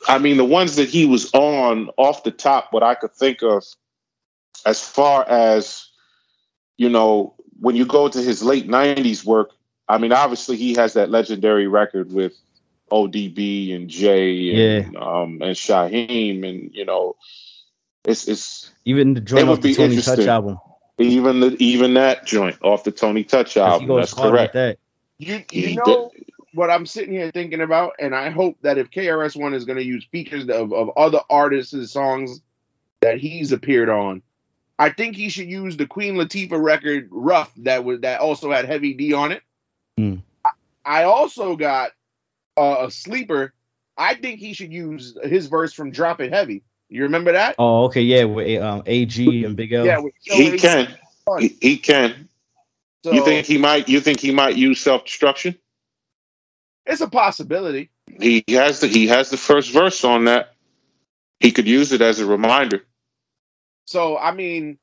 [0.07, 3.43] I mean the ones that he was on off the top, what I could think
[3.43, 3.63] of
[4.65, 5.86] as far as
[6.77, 9.51] you know when you go to his late 90s work
[9.89, 12.33] I mean, obviously he has that legendary record with
[12.91, 17.15] ODB and Jay and um and Shyheim and you know
[18.05, 20.27] it's it's Even the joint off the Tony Touch interesting.
[20.27, 20.59] album.
[20.99, 23.95] even the even that joint off the Tony Touch 'cause he album.
[23.97, 24.53] That's correct.
[24.55, 24.77] with that.
[25.19, 26.11] You He you know
[26.53, 29.77] what I'm sitting here thinking about, and I hope that if KRS One is going
[29.77, 32.41] to use features of, of other artists' songs
[33.01, 34.21] that he's appeared on,
[34.79, 38.65] I think he should use the Queen Latifah record "Rough" that was that also had
[38.65, 39.41] Heavy D on it.
[39.97, 40.15] Hmm.
[40.45, 40.51] I,
[40.85, 41.91] I also got
[42.55, 43.53] uh, a sleeper.
[43.97, 47.55] I think he should use his verse from "Drop It Heavy." You remember that?
[47.59, 49.85] Oh, okay, yeah, with um, AG and Big L.
[49.85, 50.57] Yeah, with He A.
[50.57, 50.87] can.
[51.39, 52.29] He, he can.
[53.03, 55.57] So you think he might you think he might use self destruction?
[56.87, 57.91] it's a possibility?
[58.19, 60.53] He has the he has the first verse on that.
[61.39, 62.83] He could use it as a reminder.
[63.87, 64.77] So I mean,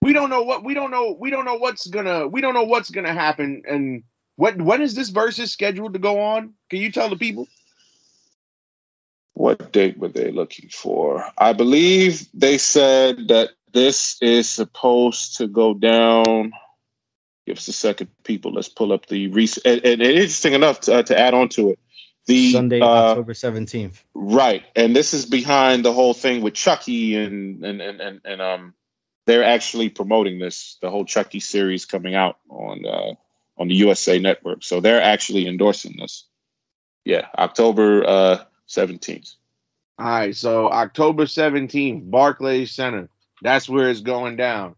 [0.00, 2.64] we don't know what we don't know we don't know what's gonna we don't know
[2.64, 4.02] what's gonna happen and
[4.36, 6.54] what when is this versus scheduled to go on?
[6.70, 7.46] Can you tell the people?
[9.34, 11.24] What date were they looking for?
[11.36, 16.52] I believe they said that this is supposed to go down.
[17.46, 18.52] Give us a second, people.
[18.52, 19.66] Let's pull up the recent.
[19.66, 21.78] And, and interesting enough to, uh, to add on to it,
[22.26, 24.02] the Sunday, uh, October seventeenth.
[24.14, 28.42] right, and this is behind the whole thing with Chucky and and and and, and
[28.42, 28.74] um,
[29.26, 33.14] they're actually promoting this, the whole Chucky series coming out on uh,
[33.58, 34.62] on the USA Network.
[34.64, 36.26] So they're actually endorsing this.
[37.04, 39.34] Yeah, October uh, seventeenth.
[39.98, 43.08] All right, so October 17th, Barclays Center.
[43.42, 44.74] That's where it's going down.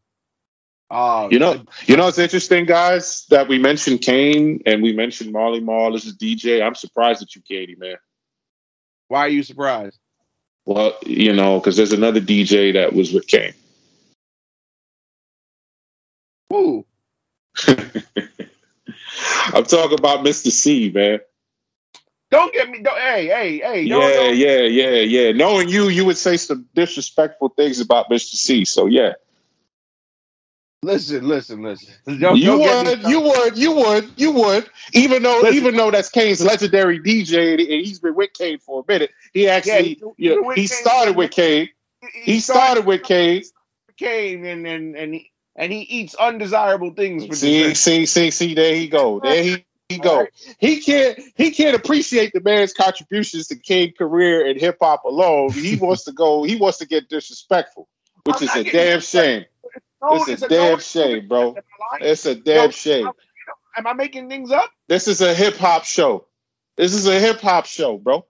[0.94, 5.32] Uh, You know, you know, it's interesting, guys, that we mentioned Kane and we mentioned
[5.32, 5.92] Marley Marl.
[5.92, 6.62] This is DJ.
[6.64, 7.96] I'm surprised at you, Katie, man.
[9.08, 9.98] why are you surprised?
[10.66, 13.54] Well, you know, because there's another DJ that was with Kane.
[16.52, 16.86] Ooh,
[17.66, 20.50] I'm talking about Mr.
[20.50, 21.18] C, man.
[22.30, 22.82] don't get me.
[22.82, 23.82] Don't, hey, hey, hey.
[23.82, 25.32] Yeah, don't- don't- yeah, yeah, yeah.
[25.32, 28.34] Knowing you, you would say some disrespectful things about Mr.
[28.36, 28.64] C.
[28.64, 29.14] So yeah,
[30.84, 31.94] Listen, listen, listen.
[32.20, 34.68] Don't- you don't would, you would, you would, you would.
[34.92, 35.54] Even though, Listen.
[35.56, 39.48] even though that's Kane's legendary DJ and he's been with Kane for a minute, he
[39.48, 40.66] actually, he- you know, he Kane.
[40.68, 41.70] started with Kane.
[42.12, 43.44] He started with Kane.
[43.96, 47.76] Kane and and and he, and he eats undesirable things for See, dessert.
[47.76, 48.54] see, see, see.
[48.54, 49.20] There he go.
[49.20, 50.18] There he, he go.
[50.20, 50.28] right.
[50.58, 51.18] He can't.
[51.36, 55.50] He can't appreciate the man's contributions to Kane career and hip hop alone.
[55.52, 56.42] He wants to go.
[56.42, 57.88] He wants to get disrespectful,
[58.24, 59.44] which I'm is a damn shame.
[60.10, 61.50] No, It's a damn no- shame, bro.
[61.50, 62.12] Am I lying?
[62.12, 63.10] It's a damn No, shame.
[63.76, 64.70] Am I making things up?
[64.88, 66.26] This is a hip hop show.
[66.76, 68.26] This is a hip hop show, bro.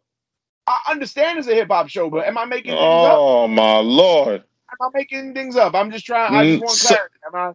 [0.66, 3.16] I understand it's a hip hop show, but am I making things up?
[3.18, 4.43] Oh my lord!
[4.70, 5.75] Am I making things up?
[5.75, 6.35] I'm just trying.
[6.35, 7.14] I just Mm, want so- clarity.
[7.27, 7.53] Am I?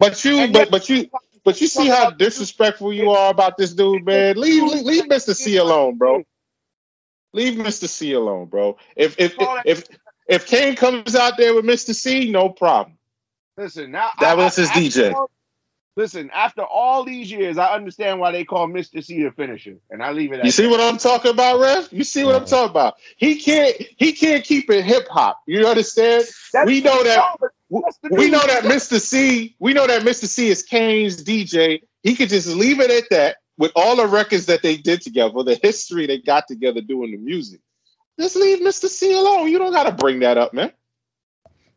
[0.00, 1.10] But you, but yet- but you,
[1.44, 4.36] but you see how disrespectful you are about this dude, man.
[4.36, 5.36] Leave, leave, leave Mr.
[5.36, 6.24] C alone, bro.
[7.32, 7.88] Leave Mr.
[7.88, 8.76] C alone, bro.
[8.96, 9.84] If if if
[10.28, 11.94] if Kane comes out there with Mr.
[11.94, 12.98] C, no problem.
[13.56, 15.12] Listen, now That I- was his I- DJ.
[15.12, 15.30] all-
[15.94, 19.04] Listen, after all these years, I understand why they call Mr.
[19.04, 20.70] C the finisher, and I leave it at You see that.
[20.70, 21.88] what I'm talking about, Rev?
[21.92, 22.94] You see what I'm talking about?
[23.18, 25.42] He can't he can't keep it hip hop.
[25.46, 26.24] You understand?
[26.54, 27.36] That's- we know that No,
[27.70, 28.98] but that's the we know that Mr.
[28.98, 30.24] C, we know that Mr.
[30.24, 31.82] C is Kane's DJ.
[32.02, 35.42] He could just leave it at that with all the records that they did together,
[35.42, 37.60] the history they got together doing the music.
[38.18, 38.88] Just leave Mr.
[38.88, 39.50] C alone.
[39.50, 40.72] You don't gotta bring that up, man.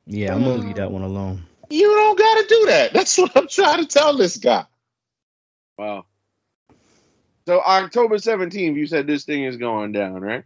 [0.05, 1.43] Yeah, I'm gonna leave that one alone.
[1.69, 2.93] You don't gotta do that.
[2.93, 4.65] That's what I'm trying to tell this guy.
[5.77, 6.05] Wow.
[7.47, 10.43] So October 17th, you said this thing is going down, right?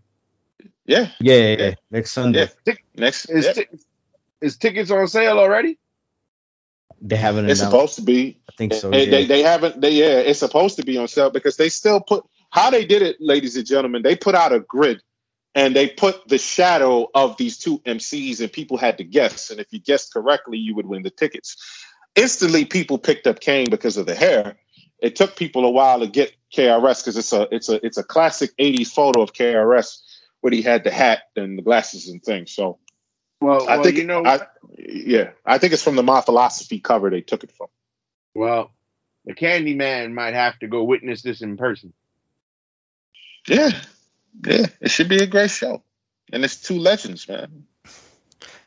[0.86, 1.10] Yeah.
[1.20, 1.74] Yeah, yeah, yeah.
[1.92, 2.50] next Sunday.
[2.66, 2.74] Yeah.
[2.96, 3.54] Next Is yeah.
[3.54, 3.68] ti-
[4.42, 5.78] is tickets on sale already?
[7.02, 7.72] They haven't It's announced.
[7.72, 8.40] supposed to be.
[8.50, 8.90] I think so.
[8.90, 9.12] They, yeah.
[9.12, 9.80] they, they haven't.
[9.80, 13.02] They yeah, it's supposed to be on sale because they still put how they did
[13.02, 14.02] it, ladies and gentlemen.
[14.02, 15.02] They put out a grid
[15.56, 19.50] and they put the shadow of these two MCs and people had to guess.
[19.50, 21.58] And if you guessed correctly, you would win the tickets.
[22.16, 24.58] Instantly, people picked up Kane because of the hair.
[25.00, 28.04] It took people a while to get KRS because it's a it's a it's a
[28.04, 30.00] classic '80s photo of KRS
[30.42, 32.52] where he had the hat and the glasses and things.
[32.52, 32.80] So
[33.42, 34.42] Well, I well, think you know, I,
[34.78, 37.68] yeah, I think it's from the My Philosophy cover they took it from.
[38.36, 38.72] well,
[39.26, 41.94] the Candy Man might have to go witness this in person.
[43.48, 43.72] Yeah,
[44.46, 45.84] yeah, it should be a great show,
[46.32, 47.66] and it's two legends, man.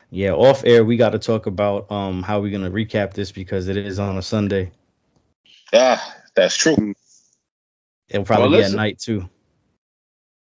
[0.09, 3.67] yeah, off air, we got to talk about um how we're gonna recap this because
[3.67, 4.71] it is on a Sunday.
[5.73, 6.93] Ah, that's true.
[8.09, 8.79] It'll probably Well, be listen.
[8.79, 9.29] at night too.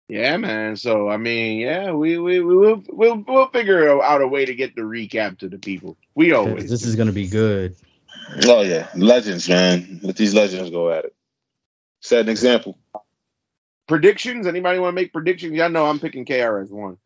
[0.08, 0.76] Yeah, man.
[0.76, 4.54] So I mean, yeah, we we we will we'll we'll figure out a way to
[4.54, 5.96] get the recap to the people.
[6.14, 6.68] We always.
[6.68, 7.76] This is gonna be good.
[8.46, 10.00] Oh yeah, legends, man.
[10.02, 11.14] Let these legends go at it.
[12.00, 12.78] Set an example.
[13.88, 14.46] Predictions.
[14.46, 15.54] Anybody want to make predictions?
[15.54, 16.98] Y'all know I'm picking KRS one.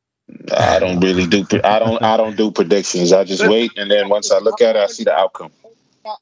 [0.57, 1.47] I don't really do.
[1.64, 2.03] I don't.
[2.03, 3.12] I don't do predictions.
[3.12, 5.53] I just wait, and then once I look at it, I see the outcome.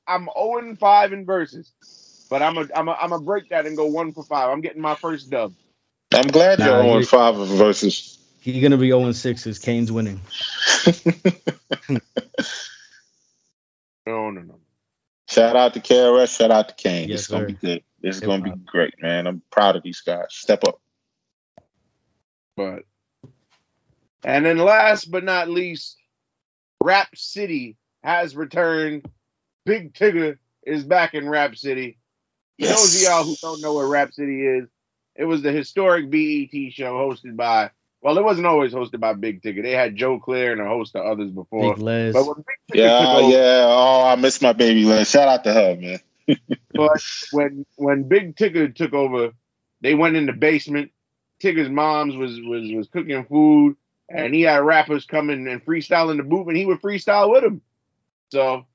[0.06, 1.72] I'm 0 and 5 in verses,
[2.30, 4.50] but I'm a I'm a I'm a break that and go one for five.
[4.50, 5.54] I'm getting my first dub.
[6.14, 8.18] I'm glad Nah, oh you're on you- five of verses.
[8.40, 10.20] He's gonna be 0 6 because Kane's winning.
[15.36, 16.38] Shout out to KRS.
[16.38, 17.10] Shout out to Kane.
[17.10, 17.82] Yes, it's gonna be good.
[18.02, 19.26] It's Hip gonna be great, man.
[19.26, 20.28] I'm proud of these guys.
[20.30, 20.80] Step up.
[22.56, 22.84] But
[24.24, 25.98] and then last but not least,
[26.82, 29.04] Rap City has returned.
[29.66, 31.98] Big Tigger is back in Rap City.
[32.58, 34.68] For those of y'all who don't know what Rap City is,
[35.16, 37.72] it was the historic BET show hosted by.
[38.02, 39.62] Well, it wasn't always hosted by Big Tigger.
[39.62, 41.74] They had Joe Clair and a host of others before.
[41.74, 42.12] Big Lez.
[42.12, 43.64] But when Big Yeah, took over, yeah.
[43.66, 44.84] Oh, I miss my baby.
[44.84, 45.04] Lynn.
[45.04, 46.00] Shout out to her, man.
[46.74, 49.32] But when when Big Tigger took over,
[49.80, 50.92] they went in the basement.
[51.42, 53.76] Tigger's mom's was was was cooking food,
[54.10, 57.62] and he had rappers coming and freestyling the booth, and he would freestyle with them.
[58.30, 58.66] So,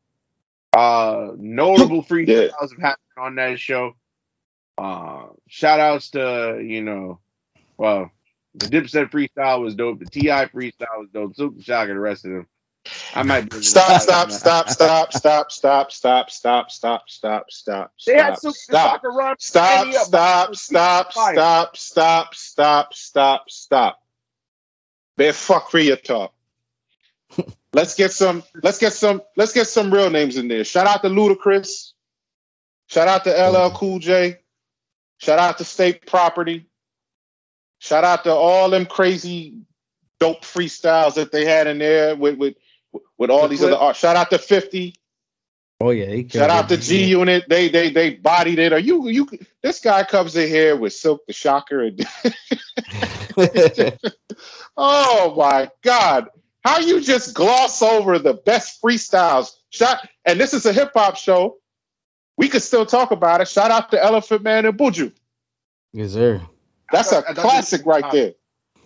[0.73, 3.95] uh, notable freestyles have happened on that show.
[4.77, 7.19] Uh, shout outs to you know,
[7.77, 8.11] well,
[8.55, 9.99] the Dipset freestyle was dope.
[9.99, 11.35] The Ti freestyle was dope.
[11.35, 12.47] Silk Shock and the rest of them.
[13.13, 18.37] I might Stop, stop, stop, stop, stop, stop, stop, stop, stop, stop, stop, They had
[18.37, 18.91] stop, Silk stop.
[18.93, 19.35] Shock rhyme.
[19.39, 20.53] Stop, Any of them.
[20.55, 23.99] stop, stop, stop, stop, stop, stop, stop.
[25.17, 26.33] Bear fuckery talk.
[27.73, 30.63] Let's get some, let's get some, let's get some real names in there.
[30.65, 31.93] Shout out to Ludacris.
[32.87, 34.39] Shout out to LL Cool J.
[35.19, 36.65] Shout out to State Property.
[37.81, 39.55] Shout out to all them crazy
[40.19, 42.55] dope freestyles that they had in there with with
[43.17, 43.71] with all The these clip.
[43.73, 43.95] other art.
[43.95, 44.93] Shout out to 50.
[45.81, 46.77] oh yeah, he Shout out to.
[46.77, 47.45] G Unit.
[47.49, 48.71] They they they bodied it.
[48.71, 49.27] Are you you?
[49.63, 51.81] This guy comes in here with Silkk the Shocker.
[51.81, 52.05] And,
[54.77, 56.27] oh my God!
[56.63, 59.51] How you just gloss over the best freestyles?
[59.71, 61.57] Shot and this is a hip hop show.
[62.37, 63.47] We could still talk about it.
[63.47, 65.11] Shout out to Elephant Man and Buju.
[65.93, 66.41] yes, sir.
[66.91, 68.33] That's a I thought- I thought classic this was right there.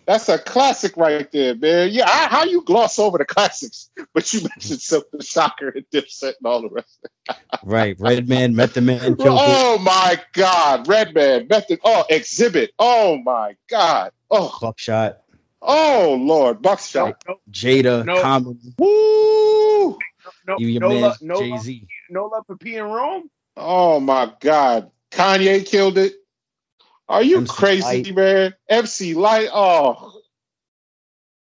[0.07, 1.89] That's a classic right there, man.
[1.91, 5.85] Yeah, I, how you gloss over the classics, but you mentioned Silkk the Shocker and
[5.91, 7.07] Dipset and all the rest.
[7.63, 9.43] Right, Redman, Method Man, killed it.
[9.47, 15.21] Oh my God, red Redman, Method, oh Exhibit, oh my God, oh Buckshot,
[15.63, 18.21] oh Lord, No, Buckshot, no, Jada, No.
[18.21, 19.97] Common, woo,
[20.47, 21.87] no, you your no, man love, no, Jay love, Z.
[22.11, 23.31] no love for P and Rome.
[23.57, 26.13] oh my God, Kanye killed it.
[27.07, 28.15] Are you MC crazy, Lyte.
[28.15, 28.53] man?
[28.69, 30.13] MC Lyte, oh,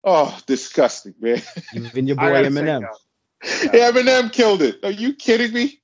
[0.05, 1.43] oh, disgusting, man.
[1.75, 2.83] Even your boy Eminem.
[2.83, 2.93] y'all,
[3.43, 4.83] Eminem killed it.
[4.85, 5.81] Are you kidding me?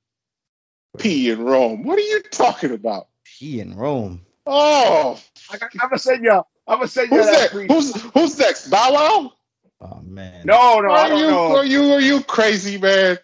[0.99, 1.83] P in Rome.
[1.85, 3.09] What are you talking about?
[3.25, 4.25] P in Rome.
[4.47, 5.21] Oh,
[5.51, 6.47] I, I'm gonna send y'all.
[6.67, 7.53] I'm gonna send y'all who's that.
[7.53, 7.71] that?
[7.71, 8.69] Who's who's next?
[8.69, 9.33] Bow Wow?
[9.81, 10.47] Oh man.
[10.47, 11.57] No, no, I are don't you know.
[11.57, 13.19] are you are you crazy, man?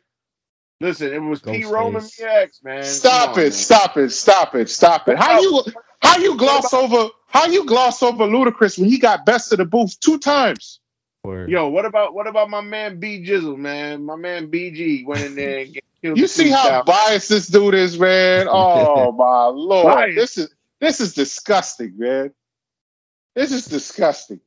[0.83, 1.63] Listen, it was P.
[1.63, 2.83] Roman Rome and man.
[2.83, 3.43] Stop Come on, it!
[3.43, 3.53] man.
[3.53, 4.11] Stop it!
[4.11, 4.69] Stop it!
[4.69, 5.17] Stop it!
[5.17, 5.63] How you
[6.01, 9.65] how you gloss over how you gloss over Ludacris when he got best of the
[9.65, 10.81] booth two times?
[11.23, 11.51] Word.
[11.51, 14.05] Yo, what about what about my man B Jizzle, man?
[14.05, 16.19] My man BG went in there and killed.
[16.19, 16.87] You the see how freestyle.
[16.87, 18.49] biased this dude is, man?
[18.51, 19.95] Oh my lord!
[19.95, 20.17] Biased.
[20.17, 22.33] This is this is disgusting, man.
[23.37, 24.41] This is disgusting.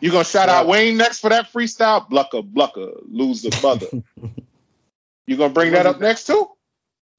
[0.00, 2.10] You gonna shout out Wayne next for that freestyle?
[2.10, 3.86] Blucker, blucker, loser, mother.
[5.30, 6.48] you gonna bring that up next too?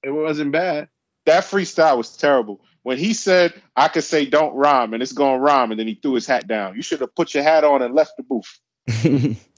[0.03, 0.89] It wasn't bad.
[1.25, 2.61] That freestyle was terrible.
[2.83, 5.87] When he said, I could say don't rhyme and it's going to rhyme, and then
[5.87, 6.75] he threw his hat down.
[6.75, 9.37] You should have put your hat on and left the booth.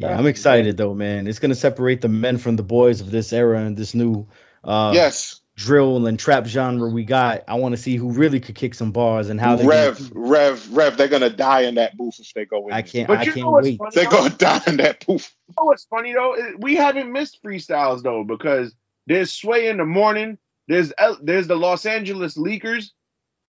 [0.00, 1.26] Yeah, I'm excited though, man.
[1.26, 4.28] It's gonna separate the men from the boys of this era and this new
[4.62, 7.42] uh yes, drill and trap genre we got.
[7.48, 10.72] I want to see who really could kick some bars and how they Rev, Rev,
[10.72, 10.96] Rev.
[10.96, 12.72] They're gonna die in that booth if they go in.
[12.72, 12.90] I there.
[12.92, 13.78] can't But I you can't know what's wait.
[13.78, 13.90] funny?
[13.94, 15.34] They're gonna die in that booth.
[15.48, 16.36] You know what's funny though?
[16.58, 18.72] We haven't missed freestyles though because
[19.08, 20.38] there's Sway in the morning.
[20.68, 22.90] There's El- there's the Los Angeles Leakers.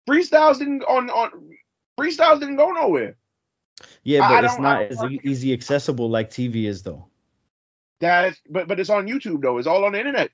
[0.09, 1.31] Freestyles didn't on on
[1.99, 3.17] freestyles didn't go nowhere.
[4.03, 7.07] Yeah, but I it's don't- as don't- e- easy accessible like TV is though.
[7.99, 9.57] That's but but it's on YouTube though.
[9.57, 10.31] It's all on the internet.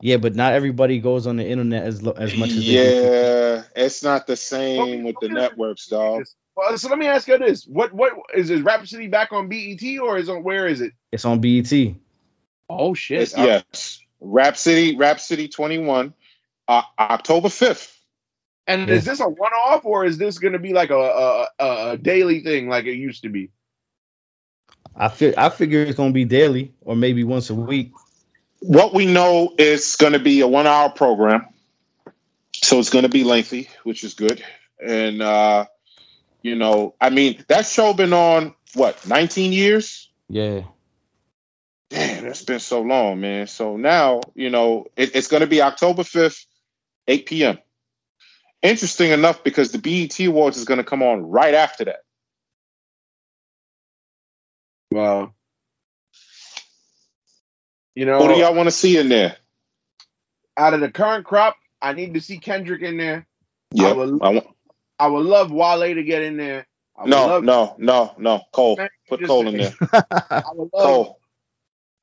[0.00, 2.74] Yeah, but not everybody goes on the internet as lo- as much as they.
[2.76, 6.26] Yeah, it's not the same Okay, with the networks, dog.
[6.56, 9.48] Well, so let me ask you this: what what is is Rap City back on
[9.48, 10.92] BET or is on where is it?
[11.12, 11.96] It's on E BET.
[12.68, 13.32] Oh shit!
[13.34, 16.14] It's, yes, Rap City, Rhapsody 21,
[16.68, 17.92] uh, October 5th.
[18.66, 18.96] And Yeah.
[18.96, 21.98] is this a one off or is this gonna be like a, a a a
[21.98, 23.50] daily thing like it used to be?
[24.96, 27.92] I feel I figure it's gonna be daily or maybe once a week.
[28.60, 31.46] What we know is going to be a one-hour program,
[32.54, 34.42] so it's going to be lengthy, which is good.
[34.84, 35.66] And uh,
[36.42, 40.10] you know, I mean, that show been on what 19 years.
[40.28, 40.62] Yeah.
[41.90, 43.46] Damn, it's been so long, man.
[43.46, 46.44] So now, you know, it, it's going to be October 5th,
[47.06, 47.58] 8 p.m.
[48.62, 52.00] Interesting enough, because the BET Awards is going to come on right after that.
[54.90, 55.34] Well,
[57.94, 59.36] you know, Who do y'all want to see in there?
[60.56, 63.26] out of the current crop, I need to see Kendrick in there.
[63.72, 64.46] Yeah, will- I want,
[64.98, 66.66] I would love Wale to get in there.
[66.96, 68.42] I no, love, no, no, no.
[68.52, 69.74] Cole, Man, put Cole in there.
[69.92, 71.20] I would love, Cole,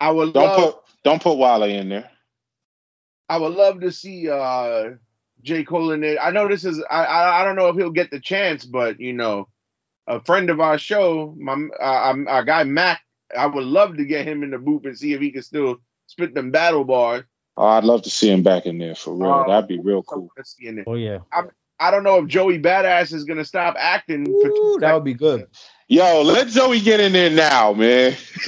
[0.01, 2.09] I would don't love, put don't put Wale in there.
[3.29, 4.89] I would love to see uh
[5.41, 5.63] J.
[5.63, 6.21] Cole in there.
[6.21, 8.99] I know this is I, I I don't know if he'll get the chance, but
[8.99, 9.47] you know,
[10.07, 13.01] a friend of our show, my uh, um, our guy Mac,
[13.38, 15.77] I would love to get him in the booth and see if he can still
[16.07, 17.23] spit them battle bars.
[17.57, 19.32] Oh, I'd love to see him back in there for real.
[19.32, 20.29] Uh, That'd be real cool.
[20.38, 20.86] let's see in there.
[20.88, 21.19] Oh yeah.
[21.82, 25.03] I don't know if Joey Badass is gonna stop acting for two Ooh, that would
[25.03, 25.47] be good.
[25.88, 28.15] Yo, let Joey get in there now, man.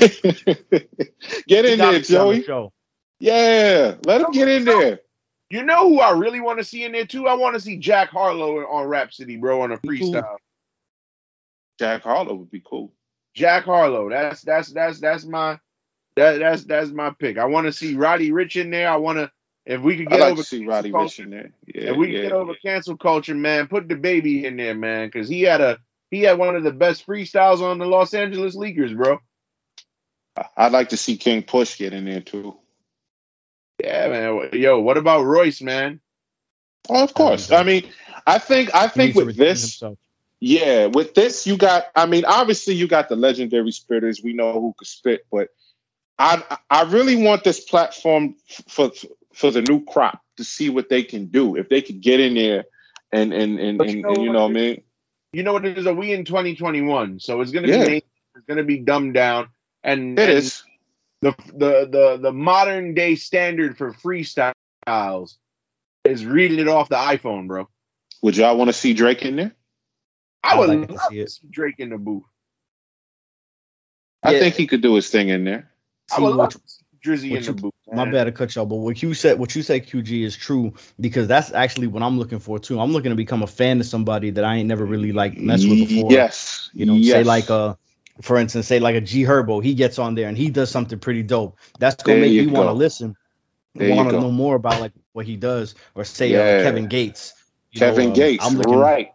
[1.47, 2.43] get in there, Joey.
[2.43, 2.71] Show.
[3.19, 4.99] Yeah, let him get in there.
[5.49, 7.27] You know who I really want to see in there too?
[7.27, 10.38] I want to see Jack Harlow on Rap City, bro, on a freestyle.
[11.79, 12.93] Jack Harlow would be cool.
[13.34, 14.09] Jack Harlow.
[14.09, 15.59] That's that's that's that's my
[16.15, 17.38] that that's that's my pick.
[17.38, 18.89] I want to see Roddy Ricch in there.
[18.89, 19.31] I want to
[19.65, 21.51] if we could get like over to see Roddy culture, Rich in there.
[21.65, 22.71] Yeah, if we could yeah, get over yeah.
[22.71, 25.79] cancel culture, man, put the baby in there, man, because he had a
[26.11, 29.19] he had one of the best freestyles on the Los Angeles Leakers, bro.
[30.57, 32.57] I'd like to see King Push get in there too.
[33.84, 34.49] Yeah, man.
[34.53, 35.99] Yo, what about Royce, man?
[36.89, 37.51] Oh, of course.
[37.51, 37.89] I mean,
[38.27, 39.97] I think I think with this, himself.
[40.45, 41.85] Yeah, with this, you got.
[41.95, 44.21] I mean, obviously, you got the legendary spitters.
[44.21, 45.47] We know who could spit, but
[46.19, 48.35] I I really want this platform
[48.67, 48.91] for
[49.33, 51.55] for the new crop to see what they can do.
[51.55, 52.65] If they could get in there
[53.13, 54.33] and and and, and, you know and you what?
[54.33, 54.83] know what I mean.
[55.31, 55.87] You know what it is?
[55.87, 57.21] Are we in 2021?
[57.21, 57.85] So it's gonna Yeah.
[57.85, 58.03] be
[58.35, 59.47] it's gonna be dumbed down,
[59.81, 60.61] and It and is.
[61.21, 65.37] the the the the modern day standard for freestyles
[66.03, 67.69] is reading it off the iPhone, bro.
[68.23, 69.55] Would y'all want to see Drake in there?
[70.43, 71.29] I I'd would like to see to it.
[71.29, 72.23] see Drake in the booth.
[74.21, 74.39] I Yeah.
[74.39, 75.69] think he could do his thing in there.
[76.11, 77.73] I See, would love to see Drizzy in you- the booth.
[77.91, 80.73] My bad to cut y'all, but what you said, what you said, QG is true
[80.99, 82.79] because that's actually what I'm looking for too.
[82.79, 85.69] I'm looking to become a fan of somebody that I ain't never really like messed
[85.69, 86.11] with before.
[86.11, 86.69] Yes.
[86.73, 87.11] You know, yes.
[87.11, 87.77] say like a
[88.21, 90.99] for instance, say like a G Herbo, he gets on there and he does something
[90.99, 91.57] pretty dope.
[91.79, 93.15] That's gonna There make you me want to listen,
[93.75, 96.39] want to know more about like what he does, or say Yeah.
[96.39, 97.33] uh, Kevin Gates.
[97.71, 99.12] You know, Kevin um, Gates, I'm looking, right?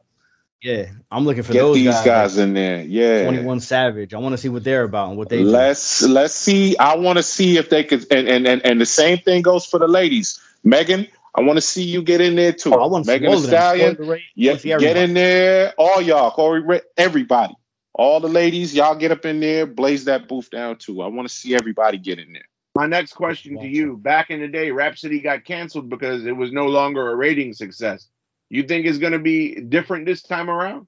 [0.63, 2.05] Yeah, I'm looking for Get those these guys.
[2.05, 2.83] guys, in there.
[2.83, 3.25] Yeah.
[3.25, 4.13] 21 Savage.
[4.13, 5.45] I want to see what they're about and what they do.
[5.45, 6.77] let's let's see.
[6.77, 9.65] I want to see if they could, and, and and and the same thing goes
[9.65, 10.41] for the ladies.
[10.65, 12.75] Megan, I want to see you get in there too.
[12.75, 13.39] Oh, I want Megan Thee.
[13.39, 15.75] Stallion, Spoiler Ray, I yeah, wanna get in there.
[15.79, 17.55] All y'all, Corey, everybody,
[17.95, 21.03] all the ladies, y'all get up in there, blaze that booth down too.
[21.03, 22.49] I want to see everybody get in there.
[22.75, 26.37] My next question to you: Back in the day, Rap City got canceled because it
[26.37, 28.09] was no longer a rating success.
[28.51, 30.87] You think it's gonna be different this time around?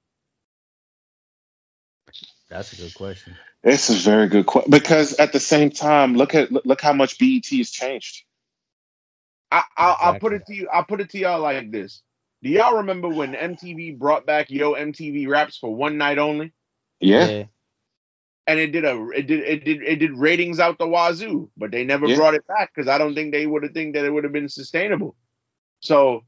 [2.49, 3.37] That's a good question.
[3.63, 6.93] This is very good question because at the same time, look at look, look how
[6.93, 8.25] much BET has changed.
[9.51, 10.69] I, I'll, I'll put it to you.
[10.73, 12.03] I'll put it to y'all like this.
[12.43, 16.53] Do y'all remember when MTV brought back Yo MTV Raps for one night only,
[17.01, 17.45] Yeah,
[18.47, 21.71] and it did a it did it did it did ratings out the wazoo, but
[21.71, 22.15] they never Yeah.
[22.15, 24.33] brought it back because I don't think they would have think that it would have
[24.33, 25.15] been sustainable.
[25.81, 26.23] So,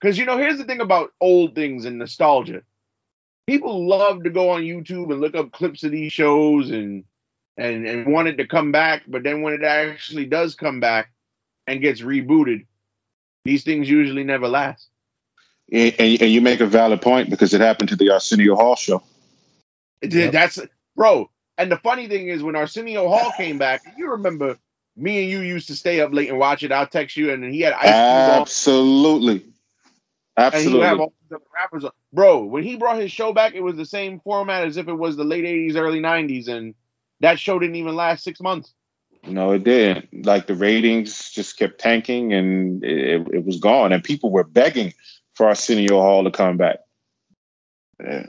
[0.00, 2.62] because you know, here's the thing about old things and nostalgia.
[3.46, 7.04] People love to go on YouTube and look up clips of these shows and
[7.56, 11.10] and and want it to come back, but then when it actually does come back
[11.66, 12.66] and gets rebooted,
[13.44, 14.88] these things usually never last.
[15.70, 18.76] And, and, and you make a valid point because it happened to the Arsenio Hall
[18.76, 19.02] show.
[20.00, 20.32] It, Yep.
[20.32, 20.60] That's
[20.96, 21.30] bro.
[21.56, 24.56] And the funny thing is, when Arsenio Hall came back, you remember
[24.96, 26.70] me and you used to stay up late and watch it.
[26.70, 28.46] I'll text you, and he had ice Cube on,
[30.38, 30.62] Absolutely.
[30.64, 31.12] and he would have all
[31.54, 31.84] rappers.
[31.84, 31.90] On.
[32.12, 34.94] Bro, when he brought his show back, it was the same format as if it
[34.94, 36.74] was the late '80s, early '90s, and
[37.20, 38.72] that show didn't even last six months.
[39.26, 40.24] No, it didn't.
[40.24, 43.92] Like the ratings just kept tanking and it, it was gone.
[43.92, 44.94] And people were begging
[45.34, 46.78] for Arsenio Hall to come back.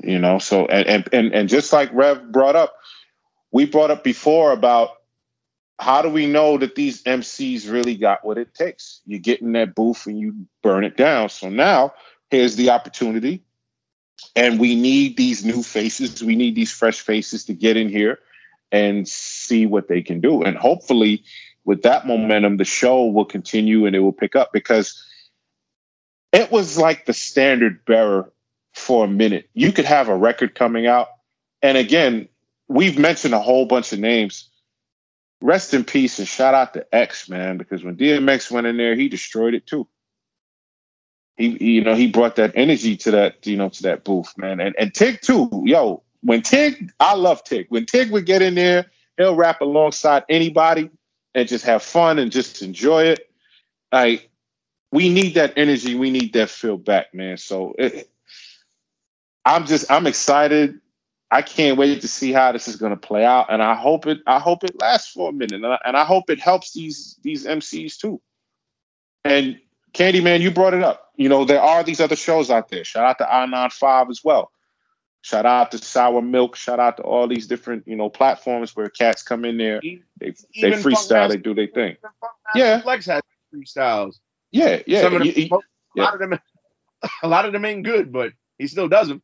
[0.03, 2.73] You know, so and and and just like Rev brought up,
[3.51, 4.89] we brought up before about
[5.79, 9.01] how do we know that these MCs really got what it takes?
[9.05, 11.29] You get in that booth and you burn it down.
[11.29, 11.93] So now
[12.29, 13.43] here's the opportunity.
[14.35, 16.21] And we need these new faces.
[16.21, 18.19] We need these fresh faces to get in here
[18.71, 20.43] and see what they can do.
[20.43, 21.23] And hopefully,
[21.63, 25.01] with that momentum, the show will continue and it will pick up because
[26.33, 28.31] it was like the standard bearer
[28.73, 29.49] for a minute.
[29.53, 31.07] You could have a record coming out.
[31.61, 32.27] And again,
[32.67, 34.48] we've mentioned a whole bunch of names.
[35.41, 38.95] Rest in peace and shout out to X, man, because when DMX went in there,
[38.95, 39.87] he destroyed it too.
[41.37, 44.37] He, he, you know, he brought that energy to that, you know, to that booth,
[44.37, 44.59] man.
[44.59, 47.67] And and Tig too, yo, when Tig, I love Tig.
[47.69, 48.87] When Tig would get in there,
[49.17, 50.89] he'll rap alongside anybody
[51.33, 53.31] and just have fun and just enjoy it.
[53.91, 54.29] Like
[54.91, 57.37] we need that energy, we need that feel back, man.
[57.37, 58.09] So it,
[59.45, 60.79] I'm just I'm excited.
[61.31, 64.07] I can't wait to see how this is going to play out, and I hope
[64.07, 66.73] it I hope it lasts for a minute, and I, and I hope it helps
[66.73, 68.19] these these MCs too.
[69.23, 69.59] And
[69.93, 71.11] Candyman, you brought it up.
[71.15, 72.83] You know there are these other shows out there.
[72.83, 74.51] Shout out to I Nine Five as well.
[75.21, 76.55] Shout out to Sour Milk.
[76.55, 79.81] Shout out to all these different you know platforms where cats come in there.
[79.81, 81.29] They they Even Funk freestyle.
[81.29, 81.97] They do their thing.
[82.55, 82.81] Yeah, Yeah.
[82.81, 83.21] Flex has
[83.53, 84.15] freestyles.
[84.51, 85.01] Yeah, yeah.
[85.01, 85.61] Some of them, You- you-
[85.97, 86.39] a lot of them,
[87.23, 89.21] a lot of them ain't good, but he still does them.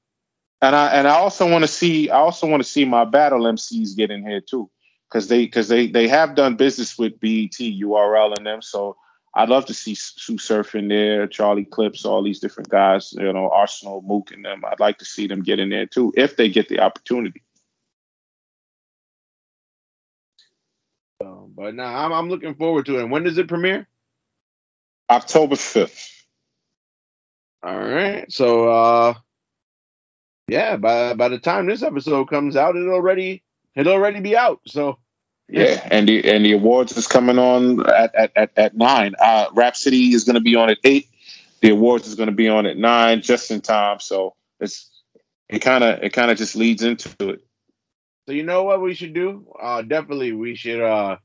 [0.61, 3.41] And I and I also want to see I also want to see my battle
[3.41, 4.69] MCs get in here too,
[5.09, 8.61] because they because they they have done business with BET, URL, and them.
[8.61, 8.97] So
[9.35, 13.33] I'd love to see Tsu Surf in there, Charlie Clips, all these different guys, you
[13.33, 14.63] know, Arsonal, Mook, and them.
[14.65, 17.43] I'd like to see them get in there too if they get the opportunity.
[21.21, 23.09] So, but now I'm, I'm looking forward to it.
[23.09, 23.87] When does it premiere?
[25.09, 26.25] October fifth.
[27.61, 28.31] All right.
[28.31, 29.13] So uh
[30.47, 33.43] yeah, by by the time this episode comes out, it'll already
[33.75, 34.61] it'll already be out.
[34.67, 34.99] So
[35.47, 39.15] Yeah, and the and the awards is coming on at at at, at nine.
[39.19, 41.07] Uh, Rap City is going to be on at eight.
[41.61, 43.99] The awards is going to be on at nine, just in time.
[43.99, 44.91] So it's
[45.49, 47.43] it kind of it kind of just leads into it.
[48.27, 49.47] so you know what we should do?
[49.59, 51.17] Uh definitely we should uh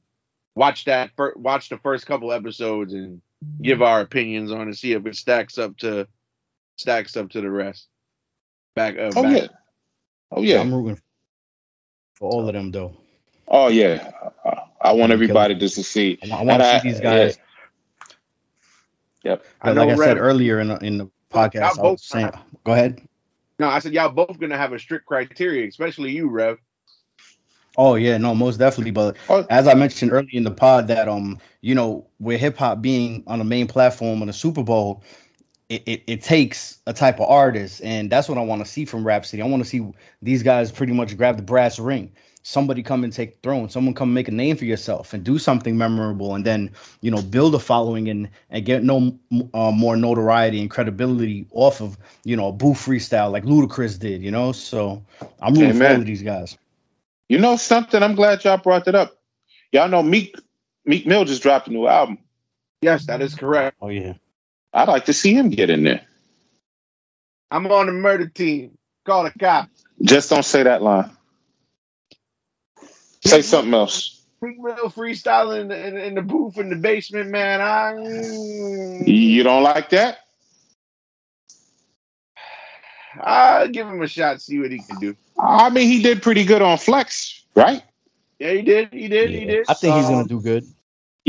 [0.55, 3.23] watch that fir- watch the first couple episodes and
[3.63, 6.07] give our opinions on it, see if it stacks up to
[6.77, 7.89] stacks up to the rest.
[8.75, 9.13] Back up.
[9.17, 9.43] Oh back.
[9.43, 9.47] yeah,
[10.33, 11.01] oh yeah, I'm rooting
[12.15, 12.97] for all of them though.
[13.49, 14.11] oh yeah.
[14.45, 16.21] I, I want everybody to succeed.
[16.25, 17.39] I, want And to I- see these guys.
[19.25, 19.45] Yep.
[19.61, 22.01] I But like know I said earlier in the, in the podcast, I was both
[22.01, 22.31] saying,
[22.65, 23.03] go ahead.
[23.59, 26.57] No, I said y'all both gonna have a strict criteria, especially you, Rev.
[27.77, 28.93] Oh yeah, no, most definitely.
[28.93, 29.47] But Oh.
[29.51, 33.23] as I mentioned earlier in the pod, that um, you know, with hip hop being
[33.27, 35.03] on the main platform on the Super Bowl,
[35.71, 38.85] it, it, it takes a type of artist, and that's what I want to see
[38.85, 39.41] from Rap City.
[39.41, 39.87] I want to see
[40.21, 42.13] these guys pretty much grab the brass ring.
[42.43, 43.69] Somebody come and take the throne.
[43.69, 47.23] Someone come make a name for yourself and do something memorable, and then you know
[47.23, 49.17] build a following and and get no
[49.55, 54.23] uh, more notoriety and credibility off of you know a booth freestyle like Ludacris did.
[54.23, 55.05] You know, so
[55.41, 56.59] I'm rooting for all of these guys.
[57.29, 58.03] You know something?
[58.03, 59.21] I'm glad y'all brought that up.
[59.71, 60.35] Y'all know Meek
[60.85, 62.19] Meek Mill just dropped a new album.
[62.83, 63.77] Yes, that is correct.
[63.81, 64.15] Oh yeah.
[64.73, 66.03] I'd like to see him get in there.
[67.51, 68.79] I'm on the murder team.
[69.07, 69.85] Call the cops.
[70.03, 71.11] Just don't say that line.
[73.25, 74.21] Say something else.
[74.41, 77.61] Big Mill freestyling in the, in, in the booth in the basement, man.
[77.61, 77.95] I
[79.05, 80.19] You don't like that?
[83.21, 85.17] I'll give him a shot, see what he can do.
[85.39, 87.83] I mean, he did pretty good on Flex, right?
[88.39, 88.93] Yeah, he did.
[88.93, 89.31] He did.
[89.31, 89.67] He did.
[89.69, 90.65] I think he's Um, gonna do good.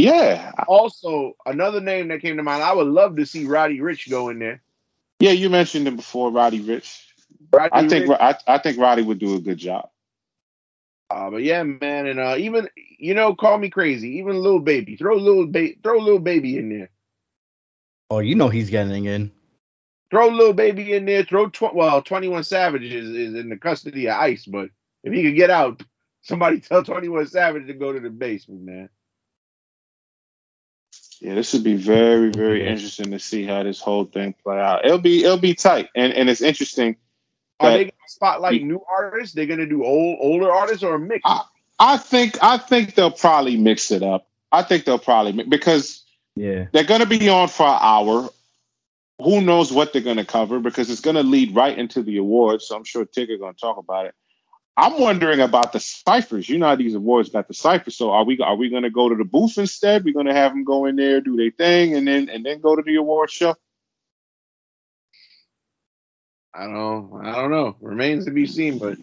[0.02, 2.64] Yeah, Also, another name that came to mind.
[2.64, 4.62] I would love to see Roddy Ricch go in there.
[5.20, 5.32] yeah.
[5.32, 7.04] You mentioned him before, Roddy Ricch.
[7.52, 8.18] Roddy I think Ricch.
[8.20, 9.89] I, I think Roddy would do a good job.
[11.10, 14.18] Uh, but yeah, man, and uh, even you know, call me crazy.
[14.18, 16.89] Even Lil Baby, throw Lil Baby, throw Lil Baby in there.
[18.10, 19.32] Oh, you know he's getting in.
[20.10, 21.24] Throw Lil Baby in there.
[21.24, 24.70] Throw tw- well, Twenty One Savage is, is in the custody of ICE, but
[25.04, 25.84] if he could get out,
[26.22, 28.89] Somebody tell Twenty One Savage to go to the basement, man.
[31.20, 34.86] Yeah, this would be very, very interesting to see how this whole thing play out.
[34.86, 36.96] It'll be it'll be tight, and and it's interesting.
[37.60, 39.36] Are that- they gonna spotlight new artists?
[39.36, 41.22] They're gonna do old older artists or a mix?
[41.26, 41.44] I-
[41.80, 44.28] I think I think they'll probably mix it up.
[44.52, 46.04] I think they'll probably because
[46.36, 46.66] Yeah.
[46.72, 48.30] they're going to be on for an hour.
[49.20, 52.18] Who knows what they're going to cover because it's going to lead right into the
[52.18, 52.68] awards.
[52.68, 54.16] So I'm sure Tigger going to talk about it.
[54.78, 56.50] I'm wondering about the ciphers.
[56.50, 57.98] You know how these awards got the ciphers.
[57.98, 60.04] So are we are we going to go to the booth instead?
[60.06, 62.62] We're going to have them go in there, do their thing, and then and then
[62.62, 63.56] go to the award show.
[66.54, 67.76] I don't I don't know.
[67.82, 68.98] Remains to be seen, but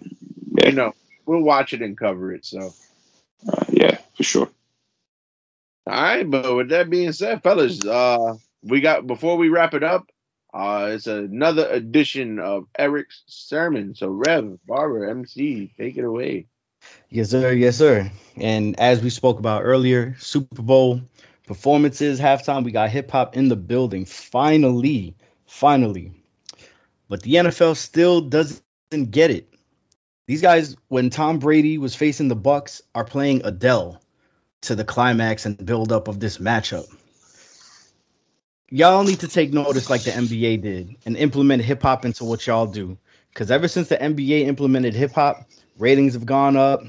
[0.59, 0.69] Yeah.
[0.71, 0.95] you know,
[1.27, 2.45] we'll watch it and cover it.
[2.47, 2.75] So
[3.49, 4.51] Uh, yeah, for sure.
[5.87, 9.85] all right, but with that being said, fellas, uh we got before we wrap it
[9.85, 10.11] up,
[10.53, 13.94] uh it's another edition of Eric's sermon.
[13.94, 16.46] So Rev, Barber, MC, take it away.
[17.11, 17.53] Yes, sir.
[17.53, 18.11] Yes, sir.
[18.36, 21.03] And as we spoke about earlier, Super Bowl
[21.46, 24.05] performances, halftime, we got hip hop in the building.
[24.05, 26.12] Finally, finally.
[27.09, 28.62] But the NFL still doesn't
[29.11, 29.53] get it.
[30.26, 34.01] These guys, when Tom Brady was facing the Bucs, are playing Adele
[34.62, 36.86] to the climax and build up of this matchup.
[38.71, 42.47] Y'all need to take notice like the NBA did and implement hip hop into what
[42.47, 42.99] y'all do.
[43.31, 45.49] Because ever since the NBA implemented hip hop,
[45.79, 46.83] ratings have gone up.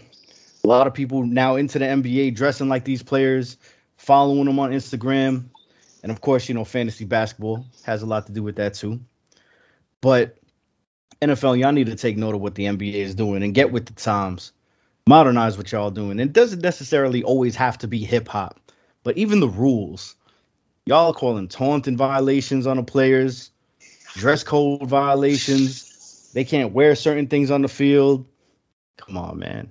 [0.64, 3.56] A lot of people now into the NBA dressing like these players,
[3.96, 5.46] following them on Instagram.
[6.04, 9.00] And of course, you know, fantasy basketball has a lot to do with that too.
[10.02, 10.38] But
[11.22, 13.86] NFL, y'all need to take note of what the NBA is doing and get with
[13.86, 14.52] the times.
[15.08, 16.20] Modernize what y'all doing.
[16.20, 18.60] It doesn't necessarily always have to be hip hop,
[19.04, 20.16] but even the rules.
[20.90, 23.52] Y'all calling taunting violations on the players,
[24.16, 26.32] dress code violations.
[26.34, 28.26] They can't wear certain things on the field.
[28.98, 29.70] Come on, man.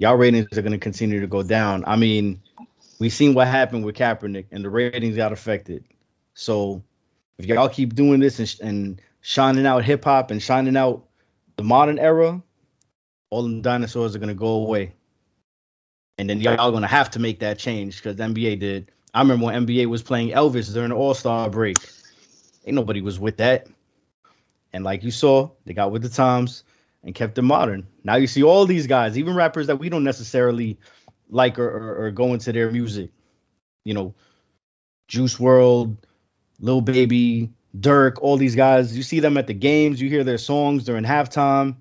[0.00, 1.84] Y'all ratings are going to continue to go down.
[1.86, 2.42] I mean,
[2.98, 5.84] we seen what happened with Kaepernick, and the ratings got affected.
[6.34, 6.82] So
[7.38, 11.06] if y'all keep doing this and, sh- and shining out hip hop and shining out
[11.54, 12.42] the modern era,
[13.30, 14.92] all the dinosaurs are going to go away.
[16.18, 18.90] And then y'all going to have to make that change because the NBA did.
[19.14, 21.78] I remember when NBA was playing Elvis during the All Star break.
[22.66, 23.66] Ain't nobody was with that.
[24.72, 26.64] And like you saw, they got with the times
[27.02, 27.86] and kept it modern.
[28.04, 30.78] Now you see all these guys, even rappers that we don't necessarily
[31.30, 33.10] like or, or, or go into their music.
[33.84, 34.14] You know,
[35.08, 35.96] Juice WRLD,
[36.60, 38.96] Lil Baby, Durk, all these guys.
[38.96, 41.76] You see them at the games, you hear their songs during halftime.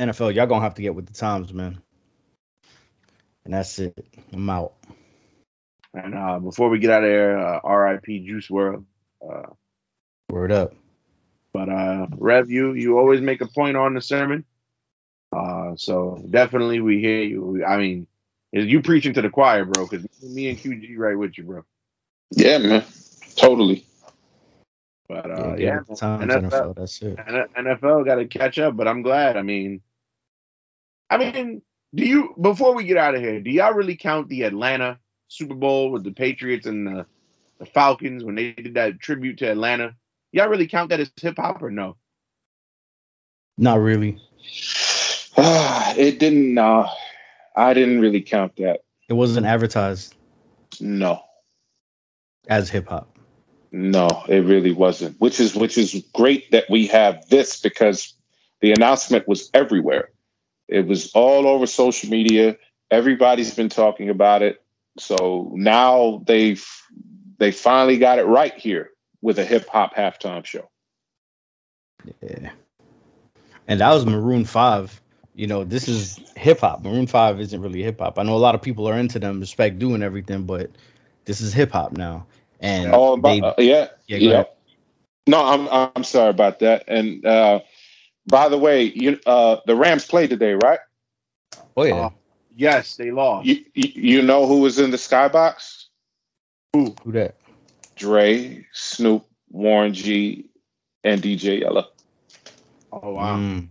[0.00, 1.80] NFL, y'all gonna have to get with the times, man.
[3.44, 4.06] And that's it.
[4.32, 4.74] I'm out.
[5.96, 8.26] And uh before we get out of there, uh, R.I.P.
[8.26, 8.84] Juice WRLD.
[9.22, 9.50] Uh
[10.30, 10.74] Word up.
[11.54, 14.44] But uh Rev, you you always make a point on the sermon.
[15.34, 17.64] Uh so definitely we hear you.
[17.64, 18.06] I mean,
[18.52, 21.64] you preaching to the choir, bro, because me and QG right with you, bro.
[22.32, 22.84] Yeah, man.
[23.36, 23.86] Totally.
[25.08, 26.50] But Yeah, uh get yeah, with the times, NFL.
[26.50, 26.76] NFL.
[26.76, 27.16] That's it.
[27.16, 29.38] NFL got to catch up, but I'm glad.
[29.38, 29.80] I mean,
[31.08, 31.62] I mean,
[31.94, 34.98] do you before we get out of here, do y'all really count the Atlanta
[35.28, 37.06] Super Bowl with the Patriots and the,
[37.58, 39.94] the Falcons when they did that tribute to Atlanta?
[40.32, 41.96] Y'all really count that as hip hop or no?
[43.58, 44.18] Not really.
[45.38, 46.54] Ah, it didn't.
[46.54, 46.88] No,
[47.54, 48.80] I didn't really count that.
[49.06, 50.14] It wasn't advertised
[50.80, 51.20] No,
[52.48, 53.18] as hip hop.
[53.70, 55.20] no, it really wasn't.
[55.20, 58.14] Which is which is great that we have this because
[58.62, 60.08] the announcement was everywhere.
[60.68, 62.56] It was all over social media.
[62.90, 64.62] Everybody's been talking about it.
[64.98, 66.66] So now they've
[67.38, 68.90] they finally got it right here
[69.20, 70.68] with a hip hop halftime show.
[72.22, 72.50] Yeah.
[73.68, 75.00] And that was Maroon 5.
[75.34, 76.82] You know, this is hip hop.
[76.82, 78.18] Maroon 5 isn't really hip hop.
[78.18, 80.70] I know a lot of people are into them, respect doing everything, but
[81.24, 82.26] this is hip hop now.
[82.60, 84.44] And Oh, they, uh, yeah, yeah, yeah.
[85.26, 86.84] No, I'm I'm sorry about that.
[86.86, 87.60] And uh,
[88.26, 90.78] by the way, you uh, the Rams played today, right?
[91.76, 92.10] Oh yeah.
[92.56, 93.46] Yes, they lost.
[93.46, 95.84] You, you you know who was in the skybox?
[96.72, 97.36] Who Who that?
[97.96, 100.46] Dre, Snoop, Warren G,
[101.04, 101.88] and DJ Yella.
[102.90, 103.68] Oh wow, Mm.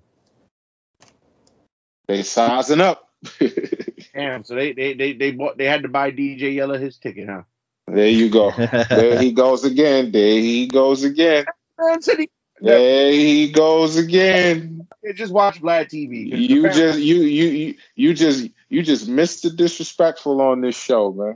[2.08, 3.10] They sizing up.
[4.14, 4.44] damn!
[4.44, 7.42] So they they they they bought they had to buy DJ Yella his ticket, huh?
[7.88, 8.52] there you go.
[8.90, 10.12] There he goes again.
[10.12, 11.46] There he goes again.
[11.80, 12.30] Man he
[12.60, 14.88] There he goes again.
[15.16, 16.28] Just watch Vlad TV.
[16.50, 21.14] You just you you you you just you just missed the disrespectful on this show,
[21.14, 21.36] man.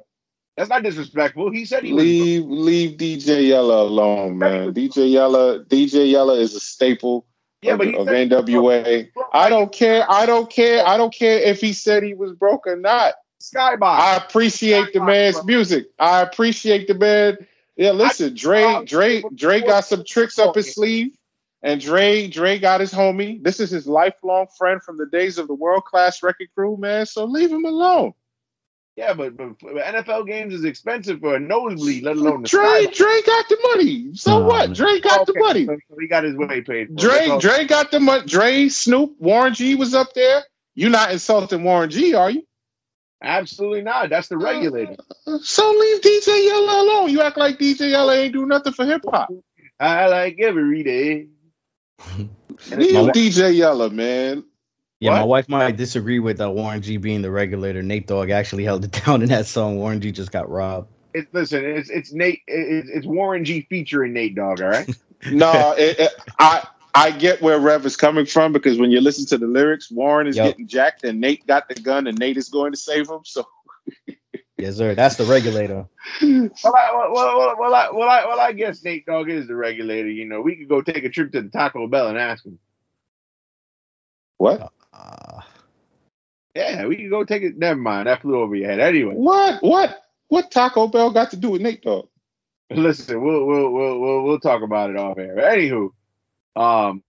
[0.57, 1.49] that's not disrespectful.
[1.51, 2.03] He said he was.
[2.03, 4.73] Leave leave DJ Yella alone, man.
[4.73, 7.25] DJ Yella DJ Yella is a staple
[7.61, 9.09] Yeah, of, but of NWA.
[9.31, 10.05] I don't care.
[10.11, 10.85] I don't care.
[10.85, 13.13] I don't care if he said he was broke or not.
[13.41, 13.99] Skybox.
[13.99, 15.85] I appreciate the man's music.
[15.97, 17.37] I appreciate the man.
[17.77, 21.15] Yeah, listen, Dre, Dre, Dre got some tricks up his sleeve,
[21.61, 23.43] and Dre, Dre got his homie.
[23.43, 27.05] This is his lifelong friend from the days of the World Class Wreckin' Cru, man.
[27.05, 28.13] So leave him alone.
[28.95, 32.95] yeah, but, but NFL games is expensive for a nosebleed, let alone the Dre, skybox.
[32.95, 34.09] Dre got the money.
[34.15, 34.69] So Oh, what?
[34.69, 34.73] man.
[34.75, 35.65] Dre got the money.
[35.65, 36.87] so he got his way paid.
[36.89, 36.93] for.
[36.95, 37.41] Dre, That's.
[37.43, 38.25] Dre got the money.
[38.25, 40.43] Dre, Snoop, Warren G was up there.
[40.75, 42.43] You're not insulting Warren G, are you?
[43.21, 44.09] Absolutely not.
[44.09, 44.95] That's the regulator.
[45.27, 47.09] Uh, so leave DJ Yella alone.
[47.09, 49.29] You act like DJ Yella ain't do nothing for hip hop.
[49.77, 51.27] I like every day.
[52.71, 54.43] Leave My- DJ Yella, man.
[54.99, 57.81] Yeah, my wife might disagree with uh, Warren G being the regulator.
[57.81, 59.77] Nate Dogg actually held it down in that song.
[59.77, 60.89] Warren G just got robbed.
[61.13, 61.63] It's listen.
[61.65, 62.41] It's it's Nate.
[62.47, 64.61] It's, it's Warren G featuring Nate Dogg.
[64.61, 64.89] All right.
[65.31, 66.65] No, it, it- I
[66.95, 70.27] I get where Rev is coming from because when you listen to the lyrics, Warren
[70.27, 70.45] is Yep.
[70.45, 73.19] getting jacked and Nate got the gun and Nate is going to save him.
[73.25, 73.45] So
[74.59, 74.95] Yes, sir.
[74.95, 75.87] That's the regulator.
[76.63, 79.55] Well, I, well, well, well, I, well, I, well, I guess Nate Dogg is the
[79.55, 80.09] regulator.
[80.09, 82.59] You know, we could go take a trip to the Taco Bell and ask him.
[84.37, 84.71] what?
[84.93, 85.41] Uh,
[86.55, 87.57] Yeah, we could go take it.
[87.57, 88.79] Never mind, that flew over your head.
[88.81, 89.63] Anyway, What?
[89.63, 90.03] What?
[90.29, 92.07] What Taco Bell got to do with Nate Dogg?
[92.71, 95.35] listen, we'll we'll we'll we'll, we'll talk about it off air.
[95.37, 95.91] Anywho,
[96.55, 97.03] um,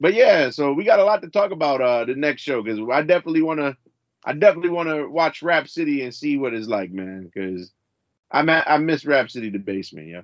[0.00, 2.80] but yeah, so we got a lot to talk about uh the next show because
[2.92, 3.76] I definitely want to,
[4.24, 7.24] I definitely want to watch Rap City and see what it's like, man.
[7.24, 7.72] Because
[8.30, 10.22] I'm at, I miss Rap City the basement, yeah.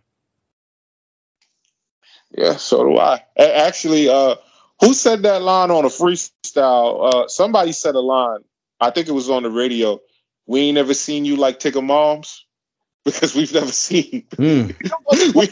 [2.37, 3.25] Yeah, so do I.
[3.39, 4.37] Actually, uh,
[4.81, 7.15] who said that line on a freestyle?
[7.15, 8.41] Uh, somebody said a line.
[8.81, 10.01] I think it was on the radio.
[10.47, 12.45] We ain't never seen you like Tigger Moms
[13.05, 14.27] because we've never seen.
[14.37, 14.71] hmm.
[15.35, 15.47] we,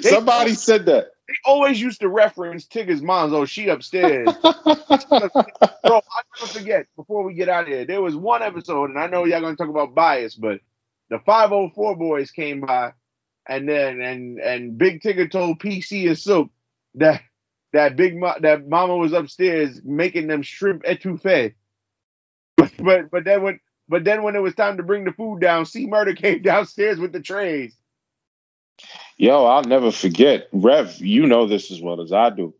[0.00, 1.08] somebody said that.
[1.32, 3.32] They always used to reference Tigger's mom's.
[3.32, 4.28] Oh, she upstairs.
[4.42, 4.52] Bro,
[5.86, 6.02] I'll
[6.40, 7.86] never forget before we get out of here.
[7.86, 10.60] There was one episode, and I know y'all gonna talk about bias, but
[11.08, 12.92] the 504 Boyz came by,
[13.48, 16.50] and then and and Big Tigger told PC and Silkk
[16.96, 17.22] that
[17.72, 21.54] that big mo- that Mama was upstairs making them shrimp etouffee.
[22.58, 25.40] But but but then when but then when it was time to bring the food
[25.40, 27.74] down, C Murder came downstairs with the trays.
[29.16, 30.48] Yo, I'll never forget.
[30.52, 32.54] Rev, you know this as well as I do.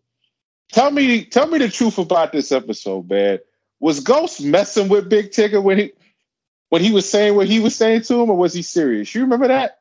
[0.73, 3.41] Tell me, tell me the truth about this episode, man.
[3.81, 5.93] Was Ghost messing with Big Tigger when he
[6.69, 9.15] when he was saying what he was saying to him, or was he serious?
[9.15, 9.81] You remember that?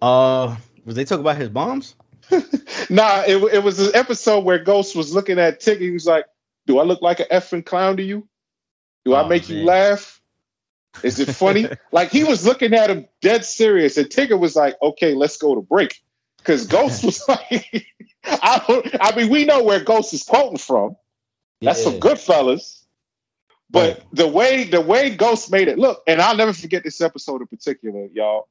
[0.00, 1.94] Uh, was they talking about his bombs?
[2.90, 5.80] nah, it, it was an episode where Ghost was looking at Tigger.
[5.80, 6.26] He was like,
[6.66, 8.28] "Do I look like an effing clown to you?
[9.04, 10.21] Do I Oh, make you laugh?
[11.02, 14.76] Is it funny?" like he was looking at him dead serious, and Tigger was like,
[14.82, 16.00] "Okay, let's go to break."
[16.38, 17.86] Because Ghost was like,
[18.24, 18.86] "I don't.
[19.00, 20.96] I mean, we know where Ghost is quoting from.
[21.60, 21.90] That's Yeah.
[21.90, 22.84] some good fellas."
[23.70, 24.06] But Right.
[24.12, 27.46] the way the way Ghost made it look, and I'll never forget this episode in
[27.46, 28.48] particular, y'all.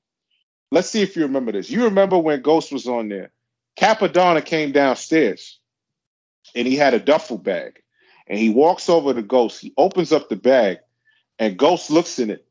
[0.71, 1.69] Let's see if you remember this.
[1.69, 3.31] You remember when Ghost was on there?
[3.77, 5.59] Cappadonna came downstairs
[6.55, 7.81] and he had a duffel bag.
[8.27, 9.59] And he walks over to Ghost.
[9.59, 10.79] He opens up the bag
[11.41, 12.45] and Ghost looks in it.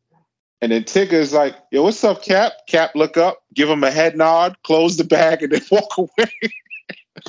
[0.61, 2.53] And then Tigger is like, Yo, what's up, Cap?
[2.67, 6.31] Cap look up, give him a head nod, close the bag, and then walk away.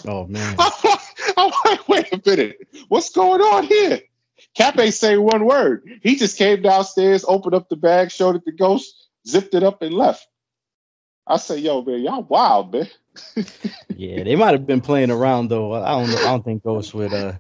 [0.08, 0.58] Oh man.
[1.38, 2.58] I'm like, wait a minute.
[2.90, 4.02] What's going on here?
[4.56, 5.88] Cap ain't saying one word.
[6.02, 9.82] He just came downstairs, opened up the bag, showed it to Ghost, zipped it up,
[9.82, 10.28] and left.
[11.28, 12.90] I say, yo, man, y'all wild, man.
[13.96, 15.74] Yeah, they might have been playing around though.
[15.74, 16.16] I don't.
[16.16, 17.34] I don't think Ghost would uh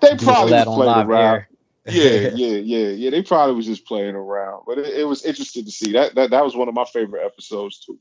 [0.00, 1.34] They probably that was on playing live around.
[1.34, 1.48] air.
[1.86, 3.10] Yeah, yeah, yeah, yeah.
[3.10, 5.92] They probably was just playing around, but it, it was interesting to see.
[5.92, 7.98] That, that that was one of my favorite episodes too.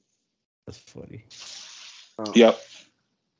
[0.66, 1.26] That's funny.
[2.36, 2.62] Yep.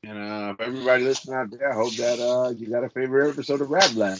[0.04, 3.30] And uh, for everybody listening out there, I hope that uh, you got a favorite
[3.30, 4.18] episode of Rap Lab.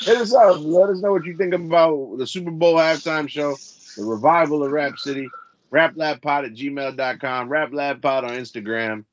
[0.00, 0.60] Hit us up.
[0.60, 3.56] Let us know what you think about the Super Bowl halftime show,
[3.96, 5.28] the revival of Rap City.
[5.72, 9.04] RapLabPod at gmail.com, RapLabPod on Instagram.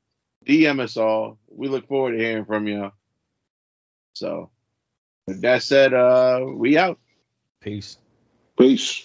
[0.46, 1.38] DM us all.
[1.48, 2.92] We look forward to hearing from you.
[4.14, 4.50] So,
[5.26, 6.98] with that said, uh, we out.
[7.60, 7.98] Peace.
[8.58, 9.00] Peace.